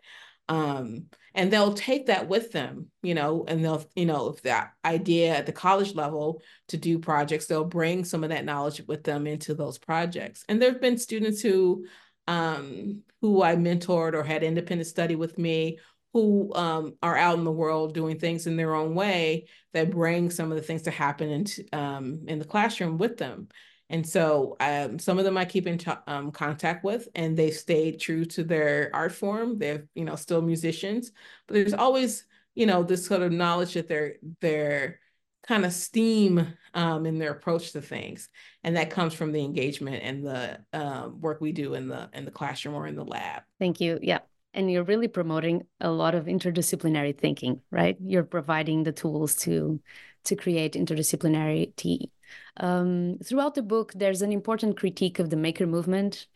um, 0.50 1.06
and 1.34 1.52
they'll 1.52 1.74
take 1.74 2.08
that 2.08 2.28
with 2.28 2.52
them 2.52 2.88
you 3.04 3.14
know 3.14 3.46
and 3.48 3.64
they'll 3.64 3.86
you 3.96 4.06
know 4.06 4.30
if 4.30 4.42
that 4.44 4.72
idea 4.86 5.36
at 5.36 5.46
the 5.46 5.52
college 5.52 5.94
level 5.94 6.42
to 6.68 6.78
do 6.78 7.00
projects 7.00 7.46
they'll 7.46 7.64
bring 7.66 8.04
some 8.04 8.24
of 8.24 8.30
that 8.30 8.46
knowledge 8.46 8.82
with 8.88 9.04
them 9.04 9.28
into 9.28 9.54
those 9.54 9.78
projects 9.78 10.44
and 10.48 10.62
there 10.62 10.72
have 10.72 10.82
been 10.82 10.98
students 10.98 11.42
who 11.42 11.86
um, 12.28 13.02
who 13.22 13.42
i 13.42 13.56
mentored 13.56 14.14
or 14.14 14.24
had 14.24 14.44
independent 14.44 14.88
study 14.88 15.16
with 15.16 15.38
me 15.38 15.80
who 16.14 16.52
um, 16.56 16.96
are 17.04 17.18
out 17.18 17.38
in 17.38 17.44
the 17.44 17.52
world 17.52 17.94
doing 17.94 18.18
things 18.18 18.48
in 18.48 18.56
their 18.56 18.74
own 18.74 18.96
way 18.96 19.46
that 19.74 19.92
bring 19.92 20.30
some 20.30 20.52
of 20.52 20.58
the 20.58 20.64
things 20.64 20.84
to 20.84 20.92
happen 20.92 21.30
into, 21.30 21.64
um, 21.74 22.22
in 22.28 22.40
the 22.40 22.46
classroom 22.46 22.98
with 22.98 23.18
them 23.18 23.48
and 23.90 24.08
so 24.08 24.58
um, 24.60 25.00
some 25.00 25.18
of 25.18 25.24
them 25.24 25.38
I 25.38 25.46
keep 25.46 25.66
in 25.66 25.80
um, 26.08 26.32
contact 26.32 26.84
with, 26.84 27.08
and 27.16 27.38
they 27.38 27.52
stayed 27.52 28.00
true 28.00 28.26
to 28.26 28.44
their 28.44 28.90
art 28.94 29.14
form. 29.14 29.58
They're 29.58 29.88
you 29.96 30.04
know 30.04 30.16
still 30.16 30.42
musicians, 30.42 31.12
but 31.48 31.54
there's 31.54 31.74
always 31.74 32.26
you 32.54 32.66
know 32.66 32.84
this 32.84 33.06
sort 33.06 33.22
of 33.22 33.32
knowledge 33.32 33.76
that 33.76 33.88
they're 33.88 34.16
they're 34.42 35.00
kind 35.48 35.66
of 35.66 35.74
steam 35.74 36.48
um, 36.74 37.06
in 37.06 37.18
their 37.18 37.32
approach 37.32 37.72
to 37.72 37.82
things, 37.82 38.30
and 38.64 38.76
that 38.76 38.90
comes 38.90 39.14
from 39.14 39.32
the 39.32 39.44
engagement 39.44 40.04
and 40.04 40.26
the 40.26 40.60
um, 40.74 41.22
work 41.22 41.42
we 41.42 41.52
do 41.52 41.74
in 41.74 41.88
the 41.88 42.10
in 42.14 42.26
the 42.26 42.32
classroom 42.32 42.76
or 42.76 42.88
in 42.88 42.96
the 42.96 43.06
lab. 43.06 43.44
Thank 43.60 43.80
you. 43.82 44.00
Yeah. 44.02 44.20
And 44.54 44.72
you're 44.72 44.84
really 44.84 45.08
promoting 45.08 45.68
a 45.82 45.92
lot 45.92 46.16
of 46.16 46.26
interdisciplinary 46.26 47.16
thinking, 47.16 47.62
right? 47.70 47.96
You're 48.00 48.24
providing 48.24 48.84
the 48.84 48.92
tools 48.92 49.36
to 49.38 49.80
to 50.24 50.36
create 50.36 50.74
interdisciplinarity 50.74 52.10
um, 52.58 53.18
throughout 53.24 53.56
the 53.56 53.62
book, 53.62 53.94
there's 53.96 54.22
an 54.22 54.32
important 54.32 54.78
critique 54.78 55.20
of 55.20 55.30
the 55.30 55.36
maker 55.36 55.68
movement. 55.68 56.28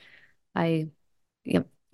I, 0.56 0.90
yep. 1.44 1.68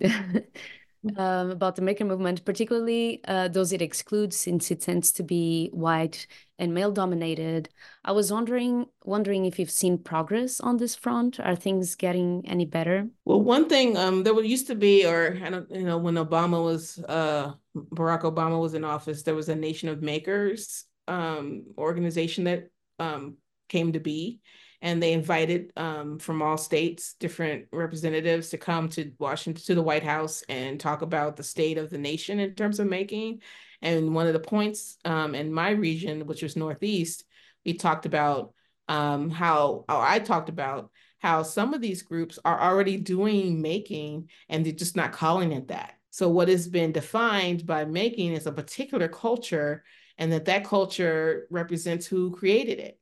um, 1.16 1.50
about 1.50 1.76
the 1.76 1.82
maker 1.82 2.04
movement, 2.04 2.44
particularly 2.44 3.20
uh, 3.26 3.48
those 3.48 3.72
it 3.72 3.82
excludes, 3.82 4.36
since 4.36 4.70
it 4.70 4.80
tends 4.80 5.12
to 5.12 5.22
be 5.22 5.70
white 5.72 6.26
and 6.58 6.74
male 6.74 6.90
dominated. 6.90 7.68
I 8.04 8.12
was 8.12 8.32
wondering 8.32 8.86
wondering 9.04 9.44
if 9.44 9.58
you've 9.58 9.70
seen 9.70 9.98
progress 9.98 10.60
on 10.60 10.76
this 10.76 10.94
front. 10.94 11.38
Are 11.40 11.56
things 11.56 11.94
getting 11.94 12.44
any 12.46 12.64
better? 12.64 13.08
Well, 13.24 13.40
one 13.40 13.68
thing 13.68 13.96
um, 13.96 14.22
there 14.22 14.38
used 14.42 14.66
to 14.68 14.74
be, 14.74 15.06
or 15.06 15.38
I 15.42 15.50
don't, 15.50 15.70
you 15.70 15.84
know, 15.84 15.98
when 15.98 16.14
Obama 16.14 16.62
was 16.62 16.98
uh, 17.08 17.52
Barack 17.76 18.22
Obama 18.22 18.60
was 18.60 18.74
in 18.74 18.84
office, 18.84 19.22
there 19.22 19.34
was 19.34 19.48
a 19.48 19.54
Nation 19.54 19.88
of 19.88 20.02
Makers 20.02 20.84
um, 21.06 21.64
organization 21.76 22.44
that 22.44 22.70
um, 22.98 23.36
came 23.68 23.92
to 23.92 24.00
be. 24.00 24.40
And 24.80 25.02
they 25.02 25.12
invited 25.12 25.72
um, 25.76 26.18
from 26.18 26.40
all 26.40 26.56
states 26.56 27.14
different 27.14 27.66
representatives 27.72 28.50
to 28.50 28.58
come 28.58 28.88
to 28.90 29.12
Washington, 29.18 29.64
to 29.64 29.74
the 29.74 29.82
White 29.82 30.04
House, 30.04 30.42
and 30.48 30.78
talk 30.78 31.02
about 31.02 31.36
the 31.36 31.42
state 31.42 31.78
of 31.78 31.90
the 31.90 31.98
nation 31.98 32.38
in 32.38 32.54
terms 32.54 32.78
of 32.78 32.86
making. 32.86 33.42
And 33.82 34.14
one 34.14 34.26
of 34.26 34.32
the 34.32 34.40
points 34.40 34.98
um, 35.04 35.34
in 35.34 35.52
my 35.52 35.70
region, 35.70 36.26
which 36.26 36.42
was 36.42 36.56
Northeast, 36.56 37.24
we 37.64 37.74
talked 37.74 38.06
about 38.06 38.54
um, 38.88 39.30
how, 39.30 39.84
I 39.88 40.18
talked 40.20 40.48
about 40.48 40.90
how 41.18 41.42
some 41.42 41.74
of 41.74 41.80
these 41.80 42.02
groups 42.02 42.38
are 42.44 42.60
already 42.60 42.96
doing 42.96 43.60
making 43.60 44.30
and 44.48 44.64
they're 44.64 44.72
just 44.72 44.96
not 44.96 45.12
calling 45.12 45.52
it 45.52 45.68
that. 45.68 45.94
So 46.10 46.28
what 46.28 46.48
has 46.48 46.68
been 46.68 46.92
defined 46.92 47.66
by 47.66 47.84
making 47.84 48.32
is 48.32 48.46
a 48.46 48.52
particular 48.52 49.08
culture 49.08 49.84
and 50.16 50.32
that 50.32 50.46
that 50.46 50.64
culture 50.64 51.46
represents 51.50 52.06
who 52.06 52.30
created 52.30 52.78
it 52.78 52.98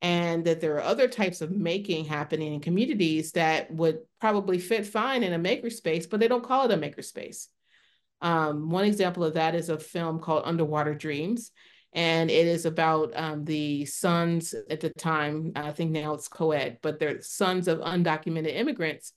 and 0.00 0.44
that 0.44 0.60
there 0.60 0.76
are 0.76 0.82
other 0.82 1.08
types 1.08 1.40
of 1.40 1.50
making 1.50 2.04
happening 2.04 2.54
in 2.54 2.60
communities 2.60 3.32
that 3.32 3.70
would 3.70 3.98
probably 4.20 4.58
fit 4.58 4.86
fine 4.86 5.22
in 5.22 5.32
a 5.32 5.38
makerspace, 5.38 6.08
but 6.08 6.20
they 6.20 6.28
don't 6.28 6.44
call 6.44 6.64
it 6.64 6.74
a 6.74 6.76
makerspace. 6.76 7.46
Um, 8.20 8.70
one 8.70 8.84
example 8.84 9.24
of 9.24 9.34
that 9.34 9.54
is 9.54 9.68
a 9.68 9.78
film 9.78 10.20
called 10.20 10.42
Underwater 10.44 10.94
Dreams, 10.94 11.50
and 11.92 12.30
it 12.30 12.46
is 12.46 12.64
about 12.64 13.12
um, 13.16 13.44
the 13.44 13.86
sons 13.86 14.54
at 14.70 14.80
the 14.80 14.90
time, 14.90 15.52
I 15.56 15.72
think 15.72 15.90
now 15.90 16.14
it's 16.14 16.28
co-ed, 16.28 16.78
but 16.82 16.98
they're 16.98 17.20
sons 17.20 17.66
of 17.66 17.78
undocumented 17.78 18.54
immigrants 18.54 19.12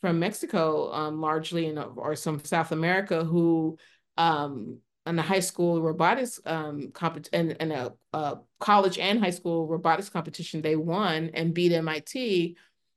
from 0.00 0.18
Mexico, 0.18 0.92
um, 0.92 1.20
largely, 1.20 1.66
in, 1.66 1.78
or 1.78 2.16
some 2.16 2.42
South 2.44 2.72
America, 2.72 3.24
who 3.24 3.78
um, 4.16 4.78
in 5.06 5.16
the 5.16 5.22
high 5.22 5.40
school 5.40 5.80
robotics 5.80 6.40
um 6.46 6.90
competition 6.92 7.50
and, 7.50 7.56
and 7.60 7.72
a, 7.72 7.92
a, 8.12 8.38
college 8.58 8.98
and 8.98 9.20
high 9.20 9.30
school 9.30 9.66
robotics 9.66 10.08
competition 10.08 10.62
they 10.62 10.76
won 10.76 11.30
and 11.34 11.54
beat 11.54 11.72
MIT 11.72 12.56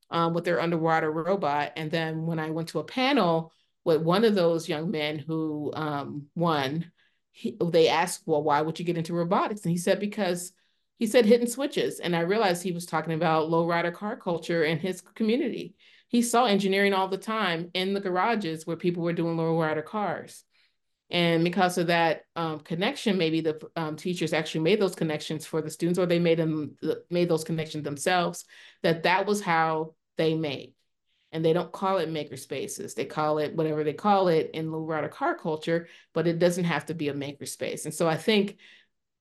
um, 0.09 0.33
with 0.33 0.45
their 0.45 0.61
underwater 0.61 1.11
robot. 1.11 1.73
And 1.75 1.91
then 1.91 2.25
when 2.25 2.39
I 2.39 2.49
went 2.49 2.69
to 2.69 2.79
a 2.79 2.83
panel 2.83 3.51
with 3.83 4.01
one 4.01 4.23
of 4.23 4.35
those 4.35 4.69
young 4.69 4.91
men 4.91 5.19
who 5.19 5.71
um, 5.75 6.27
won 6.35 6.91
he, 7.31 7.57
they 7.61 7.87
asked 7.87 8.23
well 8.25 8.43
why 8.43 8.61
would 8.61 8.79
you 8.79 8.85
get 8.85 8.97
into 8.97 9.13
robotics? 9.13 9.63
And 9.63 9.71
he 9.71 9.77
said 9.77 9.99
because 9.99 10.51
he 10.99 11.07
said 11.07 11.25
hidden 11.25 11.47
switches. 11.47 11.99
And 11.99 12.15
I 12.15 12.21
realized 12.21 12.61
he 12.61 12.73
was 12.73 12.85
talking 12.85 13.13
about 13.13 13.49
lowrider 13.49 13.93
car 13.93 14.17
culture 14.17 14.63
in 14.65 14.77
his 14.79 15.01
community. 15.01 15.75
He 16.09 16.21
saw 16.21 16.45
engineering 16.45 16.93
all 16.93 17.07
the 17.07 17.17
time 17.17 17.71
in 17.73 17.93
the 17.93 18.01
garages 18.01 18.67
where 18.67 18.75
people 18.75 19.03
were 19.03 19.13
doing 19.13 19.37
low 19.37 19.57
rider 19.57 19.81
cars. 19.81 20.43
And 21.11 21.43
because 21.43 21.77
of 21.77 21.87
that 21.87 22.23
um, 22.35 22.59
connection, 22.59 23.17
maybe 23.17 23.41
the 23.41 23.59
um, 23.75 23.95
teachers 23.95 24.31
actually 24.31 24.61
made 24.61 24.79
those 24.79 24.95
connections 24.95 25.45
for 25.45 25.61
the 25.61 25.71
students, 25.71 25.97
or 25.97 26.05
they 26.05 26.19
made 26.19 26.37
them 26.37 26.75
made 27.09 27.29
those 27.29 27.43
connections 27.43 27.83
themselves. 27.83 28.45
That 28.83 29.03
that 29.03 29.25
was 29.25 29.41
how 29.41 29.95
they 30.17 30.35
made. 30.35 30.73
And 31.31 31.45
they 31.45 31.53
don't 31.53 31.71
call 31.71 31.97
it 31.97 32.09
maker 32.09 32.37
spaces; 32.37 32.93
they 32.93 33.05
call 33.05 33.39
it 33.39 33.55
whatever 33.55 33.83
they 33.83 33.93
call 33.93 34.27
it 34.27 34.51
in 34.53 34.71
low 34.71 35.07
car 35.09 35.35
culture. 35.35 35.87
But 36.13 36.27
it 36.27 36.37
doesn't 36.37 36.65
have 36.65 36.85
to 36.87 36.93
be 36.93 37.09
a 37.09 37.13
maker 37.13 37.45
space. 37.45 37.85
And 37.85 37.93
so 37.93 38.07
I 38.07 38.17
think 38.17 38.57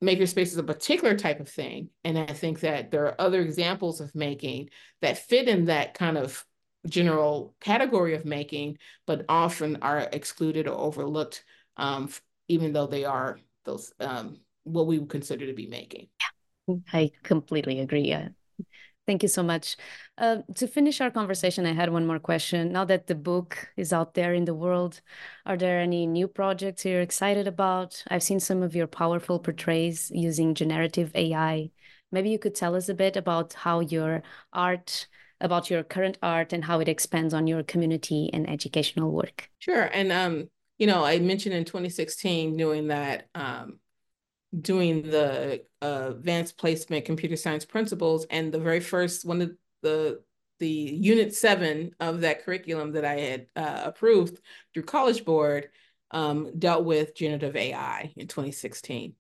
makerspace 0.05 0.49
is 0.49 0.59
a 0.59 0.63
particular 0.63 1.17
type 1.17 1.41
of 1.41 1.49
thing, 1.49 1.89
and 2.05 2.19
I 2.19 2.27
think 2.27 2.61
that 2.61 2.91
there 2.91 3.07
are 3.07 3.21
other 3.21 3.41
examples 3.41 4.01
of 4.03 4.15
making 4.15 4.71
that 5.01 5.19
fit 5.19 5.49
in 5.49 5.67
that 5.67 5.95
kind 5.95 6.19
of 6.19 6.45
general 6.87 7.55
category 7.61 8.15
of 8.15 8.25
making, 8.25 8.79
but 9.07 9.25
often 9.29 9.77
are 9.83 10.09
excluded 10.13 10.67
or 10.69 10.79
overlooked 10.79 11.45
um, 11.77 12.11
even 12.49 12.73
though 12.73 12.87
they 12.87 13.05
are 13.05 13.39
those 13.65 13.93
um, 14.01 14.41
what 14.65 14.87
we 14.87 14.99
would 14.99 15.09
consider 15.09 15.47
to 15.47 15.53
be 15.53 15.67
making. 15.67 16.09
Yeah, 16.67 16.77
I 16.93 17.11
completely 17.23 17.81
agree. 17.81 18.03
Yeah. 18.03 18.29
Thank 19.07 19.23
you 19.23 19.29
so 19.29 19.43
much. 19.43 19.77
Uh, 20.19 20.39
to 20.57 20.67
finish 20.67 21.01
our 21.01 21.11
conversation, 21.11 21.65
I 21.65 21.73
had 21.73 21.91
one 21.91 22.07
more 22.07 22.19
question. 22.19 22.73
Now 22.73 22.85
that 22.85 23.07
the 23.07 23.15
book 23.15 23.71
is 23.75 23.91
out 23.91 24.13
there 24.13 24.35
in 24.35 24.45
the 24.45 24.55
world, 24.55 25.01
are 25.47 25.57
there 25.57 25.81
any 25.81 26.07
new 26.07 26.29
projects 26.29 26.85
you're 26.85 27.01
excited 27.01 27.47
about? 27.49 28.05
I've 28.11 28.23
seen 28.23 28.39
some 28.39 28.63
of 28.63 28.77
your 28.77 28.87
powerful 28.87 29.39
portrays 29.39 30.11
using 30.15 30.55
generative 30.55 31.11
AI. 31.15 31.71
Maybe 32.13 32.29
you 32.29 32.39
could 32.39 32.55
tell 32.55 32.75
us 32.77 32.91
a 32.91 32.95
bit 32.95 33.17
about 33.17 33.55
how 33.55 33.81
your 33.81 34.23
art, 34.53 35.09
about 35.41 35.71
your 35.71 35.83
current 35.83 36.19
art, 36.23 36.53
and 36.53 36.65
how 36.65 36.81
it 36.81 36.89
expands 36.89 37.35
on 37.35 37.47
your 37.47 37.63
community 37.63 38.31
and 38.33 38.49
educational 38.49 39.13
work. 39.13 39.51
Sure. 39.59 39.85
And 39.85 40.13
um, 40.13 40.49
you 40.79 40.87
know, 40.87 41.05
I 41.05 41.19
mentioned 41.19 41.55
in 41.55 41.65
2016 41.65 42.57
doing 42.57 42.89
that, 42.89 43.29
um, 43.35 43.79
doing 44.59 45.03
the 45.03 45.65
uh, 45.83 46.11
advanced 46.11 46.57
placement 46.57 47.05
computer 47.05 47.37
science 47.37 47.65
principles, 47.65 48.27
and 48.31 48.53
the 48.53 48.61
very 48.61 48.81
first 48.81 49.25
one 49.25 49.43
of 49.43 49.53
the 49.83 50.23
the 50.59 50.69
unit 50.69 51.35
seven 51.35 51.93
of 52.01 52.23
that 52.23 52.45
curriculum 52.45 52.93
that 52.93 53.05
I 53.05 53.15
had 53.21 53.47
uh, 53.55 53.83
approved 53.85 54.41
through 54.75 54.83
College 54.85 55.25
Board 55.25 55.69
um, 56.11 56.59
dealt 56.59 56.85
with 56.85 57.15
generative 57.15 57.55
AI 57.57 58.13
in 58.17 58.27
2016. 58.27 59.15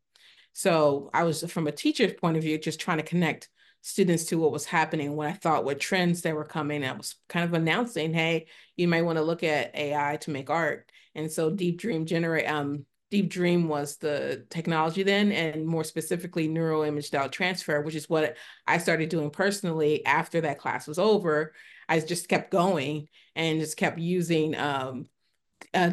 So 0.52 1.10
I 1.14 1.22
was, 1.22 1.44
from 1.50 1.68
a 1.68 1.72
teacher's 1.72 2.14
point 2.14 2.36
of 2.36 2.42
view, 2.42 2.58
just 2.58 2.80
trying 2.80 2.96
to 2.96 3.04
connect 3.04 3.48
students 3.80 4.24
to 4.26 4.38
what 4.38 4.52
was 4.52 4.64
happening, 4.64 5.14
what 5.14 5.28
I 5.28 5.32
thought 5.32 5.64
were 5.64 5.74
trends 5.74 6.22
that 6.22 6.34
were 6.34 6.44
coming. 6.44 6.84
I 6.84 6.92
was 6.92 7.16
kind 7.28 7.44
of 7.44 7.54
announcing, 7.54 8.12
hey, 8.12 8.46
you 8.76 8.88
might 8.88 9.02
want 9.02 9.18
to 9.18 9.24
look 9.24 9.42
at 9.42 9.74
AI 9.74 10.16
to 10.22 10.30
make 10.30 10.50
art. 10.50 10.90
And 11.14 11.30
so 11.30 11.50
Deep 11.50 11.78
Dream 11.78 12.06
generate 12.06 12.48
um 12.48 12.84
Deep 13.10 13.30
Dream 13.30 13.68
was 13.68 13.96
the 13.96 14.44
technology 14.50 15.02
then, 15.02 15.32
and 15.32 15.66
more 15.66 15.84
specifically, 15.84 16.46
neural 16.46 16.82
image 16.82 17.06
style 17.06 17.28
transfer, 17.30 17.80
which 17.80 17.94
is 17.94 18.08
what 18.08 18.36
I 18.66 18.78
started 18.78 19.08
doing 19.08 19.30
personally 19.30 20.04
after 20.04 20.42
that 20.42 20.58
class 20.58 20.86
was 20.86 20.98
over. 20.98 21.54
I 21.88 22.00
just 22.00 22.28
kept 22.28 22.50
going 22.50 23.08
and 23.34 23.60
just 23.60 23.78
kept 23.78 23.98
using 23.98 24.54
um, 24.56 25.06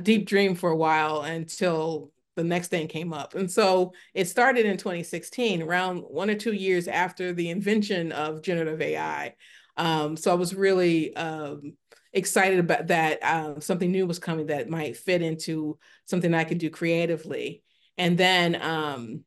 Deep 0.04 0.28
Dream 0.28 0.56
for 0.56 0.72
a 0.72 0.76
while 0.76 1.22
until 1.22 2.12
the 2.36 2.44
next 2.44 2.68
thing 2.68 2.88
came 2.88 3.14
up. 3.14 3.36
And 3.36 3.50
so 3.50 3.94
it 4.14 4.28
started 4.28 4.66
in 4.66 4.78
2016, 4.78 5.62
around 5.62 6.00
one 6.00 6.30
or 6.30 6.36
two 6.36 6.54
years 6.54 6.88
after 6.88 7.34
the 7.34 7.50
invention 7.50 8.12
of 8.12 8.42
generative 8.42 8.82
AI. 8.82 9.36
Um, 9.78 10.16
so 10.18 10.32
I 10.32 10.36
was 10.36 10.54
really 10.54 11.16
um, 11.16 11.74
excited 12.14 12.60
about 12.60 12.88
that 12.88 13.20
um, 13.24 13.62
something 13.62 13.92
new 13.92 14.08
was 14.08 14.20
coming 14.20 14.48
that 14.48 14.70
might 14.70 14.98
fit 14.98 15.22
into 15.22 15.78
something 16.06 16.34
I 16.34 16.44
could 16.44 16.58
do 16.58 16.70
creatively. 16.70 17.64
And 17.98 18.18
then, 18.18 18.62
um, 18.62 19.24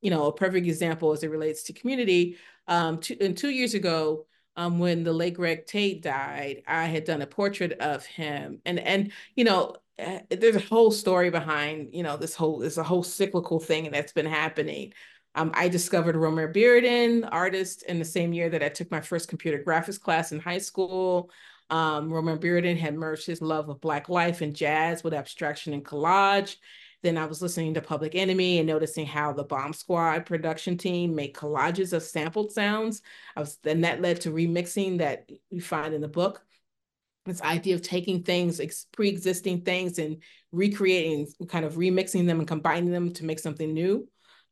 you 0.00 0.10
know, 0.10 0.26
a 0.26 0.32
perfect 0.32 0.66
example 0.66 1.12
as 1.12 1.22
it 1.22 1.30
relates 1.30 1.64
to 1.64 1.72
community. 1.72 2.36
Um, 2.66 2.98
two, 2.98 3.16
and 3.20 3.36
two 3.36 3.50
years 3.50 3.74
ago, 3.74 4.26
um, 4.56 4.78
when 4.78 5.02
the 5.02 5.12
late 5.12 5.34
Greg 5.34 5.66
Tate 5.66 6.02
died, 6.02 6.62
I 6.66 6.84
had 6.84 7.04
done 7.04 7.22
a 7.22 7.26
portrait 7.26 7.72
of 7.72 8.06
him, 8.06 8.60
and 8.64 8.78
and 8.78 9.12
you 9.34 9.44
know, 9.44 9.74
there's 9.98 10.56
a 10.56 10.60
whole 10.60 10.90
story 10.90 11.30
behind 11.30 11.90
you 11.92 12.02
know 12.02 12.16
this 12.16 12.34
whole 12.34 12.58
there's 12.58 12.78
a 12.78 12.82
whole 12.82 13.02
cyclical 13.02 13.60
thing 13.60 13.90
that's 13.90 14.12
been 14.12 14.26
happening. 14.26 14.92
Um, 15.36 15.50
I 15.54 15.68
discovered 15.68 16.14
Romare 16.14 16.54
Bearden, 16.54 17.28
artist, 17.30 17.82
in 17.84 17.98
the 17.98 18.04
same 18.04 18.32
year 18.32 18.48
that 18.50 18.62
I 18.62 18.68
took 18.68 18.90
my 18.90 19.00
first 19.00 19.28
computer 19.28 19.62
graphics 19.64 20.00
class 20.00 20.30
in 20.30 20.38
high 20.38 20.58
school. 20.58 21.30
Um, 21.70 22.10
Romare 22.10 22.38
Bearden 22.38 22.76
had 22.76 22.94
merged 22.94 23.26
his 23.26 23.42
love 23.42 23.68
of 23.68 23.80
Black 23.80 24.08
life 24.08 24.42
and 24.42 24.54
jazz 24.54 25.02
with 25.02 25.12
abstraction 25.14 25.74
and 25.74 25.84
collage. 25.84 26.56
Then 27.02 27.18
I 27.18 27.26
was 27.26 27.42
listening 27.42 27.74
to 27.74 27.82
Public 27.82 28.14
Enemy 28.14 28.58
and 28.58 28.66
noticing 28.66 29.06
how 29.06 29.32
the 29.32 29.44
Bomb 29.44 29.72
Squad 29.72 30.24
production 30.24 30.78
team 30.78 31.14
made 31.14 31.34
collages 31.34 31.92
of 31.92 32.02
sampled 32.02 32.52
sounds. 32.52 33.02
I 33.36 33.40
was, 33.40 33.58
and 33.64 33.84
that 33.84 34.00
led 34.00 34.20
to 34.22 34.30
remixing 34.30 34.98
that 34.98 35.28
you 35.50 35.60
find 35.60 35.92
in 35.92 36.00
the 36.00 36.08
book. 36.08 36.42
This 37.24 37.42
idea 37.42 37.74
of 37.74 37.82
taking 37.82 38.22
things, 38.22 38.60
pre-existing 38.92 39.62
things, 39.62 39.98
and 39.98 40.22
recreating, 40.52 41.26
kind 41.48 41.64
of 41.64 41.74
remixing 41.74 42.26
them 42.26 42.38
and 42.38 42.48
combining 42.48 42.92
them 42.92 43.12
to 43.14 43.24
make 43.24 43.38
something 43.38 43.72
new. 43.72 44.06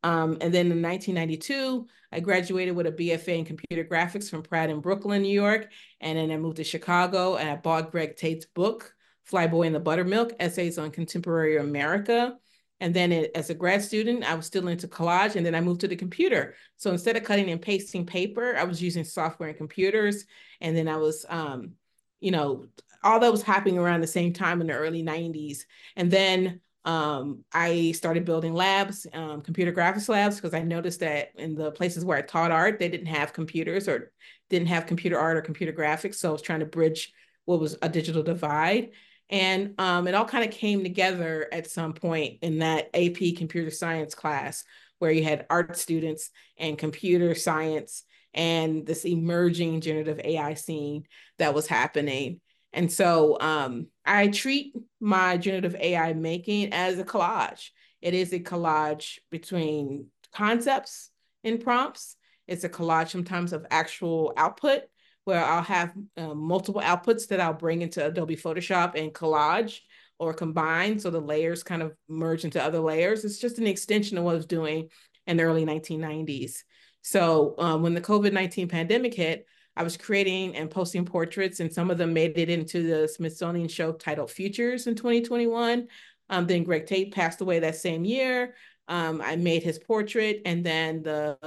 Um, 0.04 0.38
and 0.40 0.52
then 0.52 0.72
in 0.72 0.82
1992, 0.82 1.87
I 2.11 2.20
graduated 2.20 2.74
with 2.74 2.87
a 2.87 2.92
BFA 2.92 3.38
in 3.38 3.44
computer 3.44 3.85
graphics 3.85 4.28
from 4.28 4.42
Pratt 4.42 4.70
in 4.70 4.80
Brooklyn, 4.80 5.22
New 5.22 5.28
York. 5.32 5.70
And 6.00 6.18
then 6.18 6.30
I 6.30 6.37
moved 6.37 6.56
to 6.56 6.64
Chicago 6.64 7.37
and 7.37 7.48
I 7.48 7.56
bought 7.56 7.92
Greg 7.92 8.16
Tate's 8.16 8.46
book, 8.46 8.94
Flyboy 9.30 9.66
and 9.66 9.74
the 9.74 9.80
Buttermilk, 9.80 10.32
Essays 10.40 10.78
on 10.78 10.90
Contemporary 10.90 11.58
America. 11.58 12.37
And 12.80 12.92
then 12.92 13.12
it, 13.12 13.30
as 13.37 13.48
a 13.48 13.54
grad 13.54 13.80
student, 13.80 14.24
I 14.24 14.35
was 14.35 14.46
still 14.46 14.66
into 14.66 14.88
collage 14.88 15.37
and 15.37 15.46
then 15.46 15.54
I 15.54 15.61
moved 15.61 15.82
to 15.82 15.88
the 15.88 15.94
computer. 15.94 16.56
So 16.78 16.90
instead 16.90 17.16
of 17.16 17.22
cutting 17.22 17.48
and 17.48 17.62
pasting 17.62 18.04
paper, 18.04 18.56
I 18.56 18.64
was 18.64 18.82
using 18.82 19.04
software 19.04 19.50
and 19.50 19.58
computers. 19.58 20.24
And 20.61 20.76
then 20.76 20.88
I 20.88 20.96
was, 20.96 21.24
um, 21.28 21.74
you 22.22 22.30
know, 22.30 22.66
all 23.04 23.20
that 23.20 23.32
was 23.32 23.42
happening 23.42 23.78
around 23.78 24.00
the 24.00 24.06
same 24.06 24.32
time 24.32 24.61
in 24.61 24.68
the 24.68 24.74
early 24.74 25.02
90s. 25.02 25.61
And 25.96 26.11
then 26.11 26.61
um, 26.85 27.44
I 27.52 27.92
started 27.92 28.24
building 28.24 28.54
labs, 28.54 29.06
um, 29.12 29.40
computer 29.40 29.72
graphics 29.72 30.08
labs, 30.08 30.37
because 30.37 30.54
I 30.54 30.62
noticed 30.62 31.00
that 31.00 31.32
in 31.37 31.54
the 31.54 31.72
places 31.72 32.04
where 32.04 32.18
I 32.18 32.22
taught 32.22 32.50
art, 32.50 32.78
they 32.78 32.88
didn't 32.88 33.06
have 33.06 33.32
computers 33.32 33.88
or 33.88 34.12
didn't 34.50 34.68
have 34.68 34.87
computer 34.87 35.18
art 35.18 35.37
or 35.37 35.42
computer 35.42 35.72
graphics. 35.72 36.16
So 36.16 36.28
I 36.28 36.32
was 36.32 36.42
trying 36.42 36.61
to 36.61 36.66
bridge 36.66 37.12
what 37.44 37.61
was 37.61 37.76
a 37.82 37.88
digital 37.88 38.22
divide. 38.22 38.90
And 39.30 39.74
um, 39.78 40.06
it 40.06 40.14
all 40.14 40.24
kind 40.24 40.44
of 40.44 40.50
came 40.50 40.82
together 40.82 41.48
at 41.52 41.70
some 41.70 41.94
point 41.94 42.38
in 42.42 42.58
that 42.58 42.90
AP 42.94 43.37
computer 43.37 43.70
science 43.70 44.14
class 44.14 44.64
where 44.98 45.11
you 45.11 45.24
had 45.24 45.46
art 45.50 45.76
students 45.76 46.30
and 46.58 46.78
computer 46.78 47.35
science 47.35 48.04
and 48.35 48.87
this 48.87 49.05
emerging 49.05 49.81
generative 49.81 50.21
AI 50.23 50.55
scene 50.55 51.05
that 51.38 51.55
was 51.55 51.66
happening. 51.66 52.40
And 52.73 52.90
so 52.90 53.37
um, 53.40 53.88
I 54.05 54.29
treat 54.29 54.75
my 55.01 55.37
generative 55.37 55.77
AI 55.77 56.14
making 56.14 56.73
as 56.73 56.99
a 56.99 57.05
collage. 57.05 57.71
It 58.01 58.14
is 58.14 58.33
a 58.33 58.40
collage 58.40 59.18
between 59.31 60.07
concepts 60.33 61.11
and 61.45 61.62
prompts. 61.62 62.16
It's 62.49 62.64
a 62.64 62.68
collage 62.68 63.11
sometimes 63.11 63.53
of 63.53 63.66
actual 63.71 64.33
output 64.37 64.83
where 65.25 65.45
I'll 65.45 65.62
have 65.62 65.92
um, 66.16 66.38
multiple 66.38 66.81
outputs 66.81 67.29
that 67.29 67.40
I'll 67.40 67.53
bring 67.53 67.83
into 67.83 68.05
Adobe 68.05 68.37
Photoshop 68.37 68.95
and 68.95 69.12
collage 69.12 69.81
or 70.18 70.35
combine 70.35 70.99
so 70.99 71.11
the 71.11 71.21
layers 71.21 71.62
kind 71.62 71.83
of 71.83 71.95
merge 72.09 72.45
into 72.45 72.62
other 72.62 72.81
layers. 72.81 73.25
It's 73.25 73.38
just 73.38 73.59
an 73.59 73.66
extension 73.66 74.18
of 74.18 74.25
what 74.25 74.33
I 74.33 74.37
was 74.37 74.47
doing 74.47 74.88
in 75.27 75.37
the 75.37 75.45
early 75.45 75.64
1990s. 75.64 76.62
So 77.03 77.55
um, 77.59 77.83
when 77.83 77.95
the 77.95 78.01
COVID-19 78.01 78.69
pandemic 78.69 79.15
hit, 79.15 79.47
I 79.77 79.83
was 79.83 79.97
creating 79.97 80.57
and 80.57 80.71
posting 80.71 81.05
portraits, 81.05 81.61
and 81.61 81.73
some 81.73 81.91
of 81.91 81.99
them 81.99 82.12
made 82.12 82.37
it 82.38 82.51
into 82.51 82.83
the 82.83 83.09
Smithsonian 83.09 83.69
show 83.69 83.93
titled 83.93 84.31
Futures 84.31 84.87
in 84.87 84.95
2021. 84.95 85.88
Um, 86.29 86.47
then 86.47 86.65
Greg 86.65 86.87
Tate 86.87 87.15
passed 87.15 87.41
away 87.41 87.59
that 87.59 87.77
same 87.77 88.05
year. 88.05 88.55
Um, 88.88 89.23
I 89.23 89.37
made 89.37 89.62
his 89.62 89.79
portrait, 89.79 90.43
and 90.45 90.65
then 90.65 91.03
the, 91.03 91.38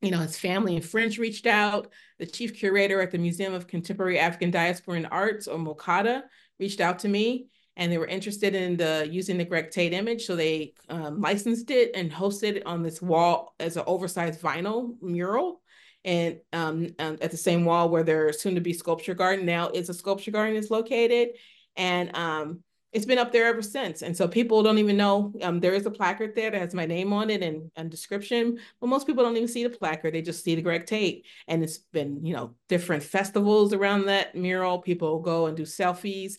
you 0.00 0.10
know, 0.10 0.18
his 0.18 0.38
family 0.38 0.76
and 0.76 0.84
friends 0.84 1.18
reached 1.18 1.46
out. 1.46 1.92
The 2.18 2.26
chief 2.26 2.54
curator 2.54 3.00
at 3.00 3.10
the 3.10 3.18
Museum 3.18 3.52
of 3.52 3.66
Contemporary 3.66 4.18
African 4.18 4.50
Diasporan 4.50 5.06
Arts, 5.10 5.46
or 5.46 5.58
MOCADA, 5.58 6.22
reached 6.58 6.80
out 6.80 7.00
to 7.00 7.08
me, 7.08 7.48
and 7.76 7.92
they 7.92 7.98
were 7.98 8.06
interested 8.06 8.54
in 8.54 8.76
the 8.76 9.08
using 9.10 9.38
the 9.38 9.44
Greg 9.44 9.70
Tate 9.70 9.92
image, 9.92 10.26
so 10.26 10.36
they 10.36 10.72
um, 10.88 11.20
licensed 11.20 11.70
it 11.70 11.90
and 11.94 12.10
hosted 12.10 12.56
it 12.56 12.66
on 12.66 12.82
this 12.82 13.02
wall 13.02 13.54
as 13.60 13.76
an 13.76 13.84
oversized 13.86 14.40
vinyl 14.40 15.00
mural 15.02 15.60
and 16.06 16.38
um, 16.52 16.88
um, 17.00 17.18
at 17.20 17.32
the 17.32 17.36
same 17.36 17.64
wall 17.64 17.88
where 17.88 18.04
their 18.04 18.32
soon 18.32 18.54
to 18.54 18.60
be 18.60 18.72
sculpture 18.72 19.12
garden 19.12 19.44
now 19.44 19.68
is 19.68 19.88
a 19.88 19.94
sculpture 19.94 20.30
garden 20.30 20.56
is 20.56 20.70
located. 20.70 21.30
And 21.76 22.16
um, 22.16 22.62
it's 22.92 23.04
been 23.04 23.18
up 23.18 23.32
there 23.32 23.46
ever 23.46 23.60
since. 23.60 24.02
And 24.02 24.16
so 24.16 24.28
people 24.28 24.62
don't 24.62 24.78
even 24.78 24.96
know 24.96 25.32
um, 25.42 25.58
there 25.58 25.74
is 25.74 25.84
a 25.84 25.90
placard 25.90 26.34
there 26.36 26.50
that 26.50 26.60
has 26.60 26.74
my 26.74 26.86
name 26.86 27.12
on 27.12 27.28
it 27.28 27.42
and, 27.42 27.70
and 27.74 27.90
description, 27.90 28.58
but 28.80 28.86
most 28.86 29.06
people 29.06 29.24
don't 29.24 29.36
even 29.36 29.48
see 29.48 29.64
the 29.64 29.76
placard. 29.76 30.14
They 30.14 30.22
just 30.22 30.44
see 30.44 30.54
the 30.54 30.62
Greg 30.62 30.86
Tate. 30.86 31.26
And 31.48 31.64
it's 31.64 31.78
been, 31.78 32.24
you 32.24 32.34
know, 32.34 32.54
different 32.68 33.02
festivals 33.02 33.72
around 33.72 34.06
that 34.06 34.36
mural. 34.36 34.78
People 34.78 35.18
go 35.18 35.46
and 35.46 35.56
do 35.56 35.64
selfies. 35.64 36.34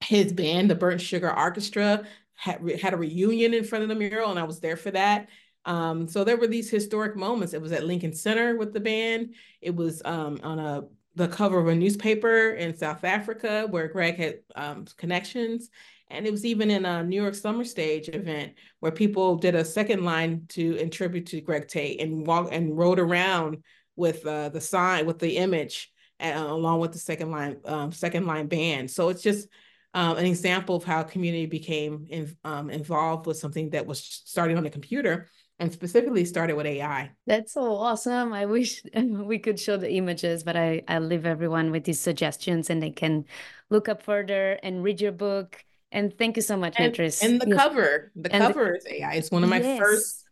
His 0.00 0.32
band, 0.32 0.70
the 0.70 0.74
Burnt 0.74 1.00
Sugar 1.00 1.36
Orchestra, 1.36 2.04
had, 2.34 2.60
had 2.80 2.94
a 2.94 2.98
reunion 2.98 3.54
in 3.54 3.64
front 3.64 3.82
of 3.82 3.88
the 3.88 3.94
mural, 3.94 4.30
and 4.30 4.38
I 4.38 4.44
was 4.44 4.60
there 4.60 4.76
for 4.76 4.90
that. 4.90 5.28
Um, 5.64 6.06
so 6.06 6.22
there 6.22 6.36
were 6.36 6.46
these 6.46 6.70
historic 6.70 7.16
moments. 7.16 7.54
It 7.54 7.62
was 7.62 7.72
at 7.72 7.84
Lincoln 7.84 8.12
Center 8.12 8.56
with 8.56 8.72
the 8.72 8.80
band. 8.80 9.34
It 9.60 9.74
was 9.74 10.00
um, 10.04 10.38
on 10.42 10.58
a 10.58 10.84
the 11.16 11.26
cover 11.26 11.58
of 11.58 11.68
a 11.68 11.74
newspaper 11.74 12.50
in 12.50 12.76
South 12.76 13.02
Africa 13.02 13.66
where 13.70 13.88
Greg 13.88 14.16
had 14.16 14.40
um, 14.54 14.84
connections. 14.98 15.70
And 16.08 16.26
it 16.26 16.30
was 16.30 16.44
even 16.44 16.70
in 16.70 16.84
a 16.84 17.02
New 17.02 17.20
York 17.20 17.34
Summer 17.34 17.64
Stage 17.64 18.08
event 18.10 18.52
where 18.80 18.92
people 18.92 19.36
did 19.36 19.54
a 19.54 19.64
second 19.64 20.04
line 20.04 20.44
to 20.50 20.76
in 20.76 20.90
tribute 20.90 21.26
to 21.26 21.40
Greg 21.40 21.66
Tate 21.66 22.00
and 22.00 22.26
walk 22.26 22.50
and 22.52 22.76
rode 22.76 23.00
around 23.00 23.64
with 23.96 24.24
uh, 24.26 24.50
the 24.50 24.60
sign 24.60 25.06
with 25.06 25.18
the 25.18 25.38
image 25.38 25.90
uh, 26.20 26.34
along 26.36 26.80
with 26.80 26.92
the 26.92 26.98
second 26.98 27.30
line 27.30 27.56
um, 27.64 27.90
second 27.90 28.26
line 28.26 28.46
band. 28.46 28.90
So 28.90 29.08
it's 29.08 29.22
just 29.22 29.48
um, 29.96 30.18
an 30.18 30.26
example 30.26 30.76
of 30.76 30.84
how 30.84 31.02
community 31.02 31.46
became 31.46 32.06
in, 32.10 32.36
um, 32.44 32.68
involved 32.68 33.26
with 33.26 33.38
something 33.38 33.70
that 33.70 33.86
was 33.86 33.98
starting 33.98 34.58
on 34.58 34.62
the 34.62 34.68
computer 34.68 35.30
and 35.58 35.72
specifically 35.72 36.26
started 36.26 36.54
with 36.54 36.66
AI. 36.66 37.10
That's 37.26 37.54
so 37.54 37.62
awesome. 37.74 38.34
I 38.34 38.44
wish 38.44 38.82
we 38.94 39.38
could 39.38 39.58
show 39.58 39.78
the 39.78 39.90
images, 39.90 40.44
but 40.44 40.54
I, 40.54 40.82
I 40.86 40.98
leave 40.98 41.24
everyone 41.24 41.70
with 41.70 41.84
these 41.84 41.98
suggestions 41.98 42.68
and 42.68 42.82
they 42.82 42.90
can 42.90 43.24
look 43.70 43.88
up 43.88 44.02
further 44.02 44.58
and 44.62 44.84
read 44.84 45.00
your 45.00 45.12
book. 45.12 45.64
And 45.90 46.16
thank 46.18 46.36
you 46.36 46.42
so 46.42 46.58
much, 46.58 46.74
and. 46.76 46.98
And 46.98 47.40
the 47.40 47.48
yes. 47.48 47.56
cover, 47.56 48.12
the 48.16 48.34
and 48.34 48.42
cover 48.42 48.64
the, 48.72 48.76
is 48.76 49.00
AI. 49.00 49.14
It's 49.14 49.30
one 49.30 49.44
of 49.44 49.48
my 49.48 49.60
yes. 49.60 49.78
first. 49.78 50.24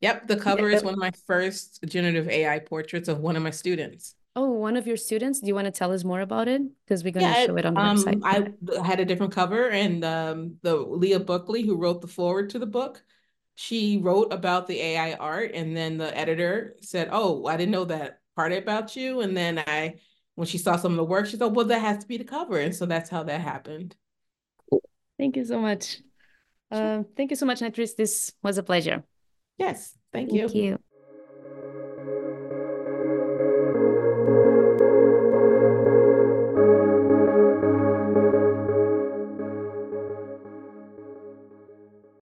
Yep, 0.00 0.26
the 0.26 0.36
cover 0.36 0.68
is 0.68 0.82
one 0.82 0.94
of 0.94 0.98
my 0.98 1.12
first 1.28 1.84
generative 1.84 2.28
AI 2.28 2.58
portraits 2.58 3.08
of 3.08 3.20
one 3.20 3.36
of 3.36 3.42
my 3.44 3.50
students. 3.50 4.16
Oh, 4.34 4.50
one 4.50 4.76
of 4.76 4.86
your 4.86 4.96
students. 4.96 5.40
Do 5.40 5.46
you 5.46 5.54
want 5.54 5.66
to 5.66 5.70
tell 5.70 5.92
us 5.92 6.04
more 6.04 6.20
about 6.20 6.48
it? 6.48 6.62
Because 6.84 7.04
we're 7.04 7.12
going 7.12 7.26
yeah, 7.26 7.40
to 7.40 7.46
show 7.46 7.56
it 7.56 7.66
on 7.66 7.74
the 7.74 7.80
um, 7.80 7.96
website. 7.96 8.54
I 8.78 8.82
had 8.82 8.98
a 8.98 9.04
different 9.04 9.32
cover, 9.32 9.68
and 9.68 10.04
um, 10.04 10.56
the 10.62 10.76
Leah 10.76 11.20
Buechley, 11.20 11.64
who 11.64 11.76
wrote 11.76 12.00
the 12.00 12.06
foreword 12.06 12.50
to 12.50 12.58
the 12.58 12.66
book, 12.66 13.02
she 13.54 13.98
wrote 13.98 14.32
about 14.32 14.66
the 14.66 14.80
AI 14.80 15.14
art 15.14 15.52
and 15.54 15.76
then 15.76 15.98
the 15.98 16.16
editor 16.16 16.76
said, 16.80 17.08
Oh, 17.12 17.46
I 17.46 17.56
didn't 17.56 17.72
know 17.72 17.84
that 17.86 18.20
part 18.34 18.52
about 18.52 18.96
you. 18.96 19.20
And 19.20 19.36
then 19.36 19.62
I, 19.66 19.96
when 20.34 20.46
she 20.46 20.58
saw 20.58 20.76
some 20.76 20.92
of 20.92 20.96
the 20.96 21.04
work, 21.04 21.26
she 21.26 21.36
thought, 21.36 21.54
Well, 21.54 21.66
that 21.66 21.80
has 21.80 21.98
to 21.98 22.08
be 22.08 22.16
the 22.16 22.24
cover. 22.24 22.58
And 22.58 22.74
so 22.74 22.86
that's 22.86 23.10
how 23.10 23.22
that 23.24 23.40
happened. 23.40 23.94
Thank 25.18 25.36
you 25.36 25.44
so 25.44 25.60
much. 25.60 25.98
Sure. 26.72 26.82
Uh, 26.82 27.02
thank 27.16 27.30
you 27.30 27.36
so 27.36 27.46
much, 27.46 27.60
Nettrice. 27.60 27.94
This 27.94 28.32
was 28.42 28.56
a 28.56 28.62
pleasure. 28.62 29.04
Yes, 29.58 29.96
thank 30.12 30.32
you. 30.32 30.48
Thank 30.48 30.54
you. 30.54 30.78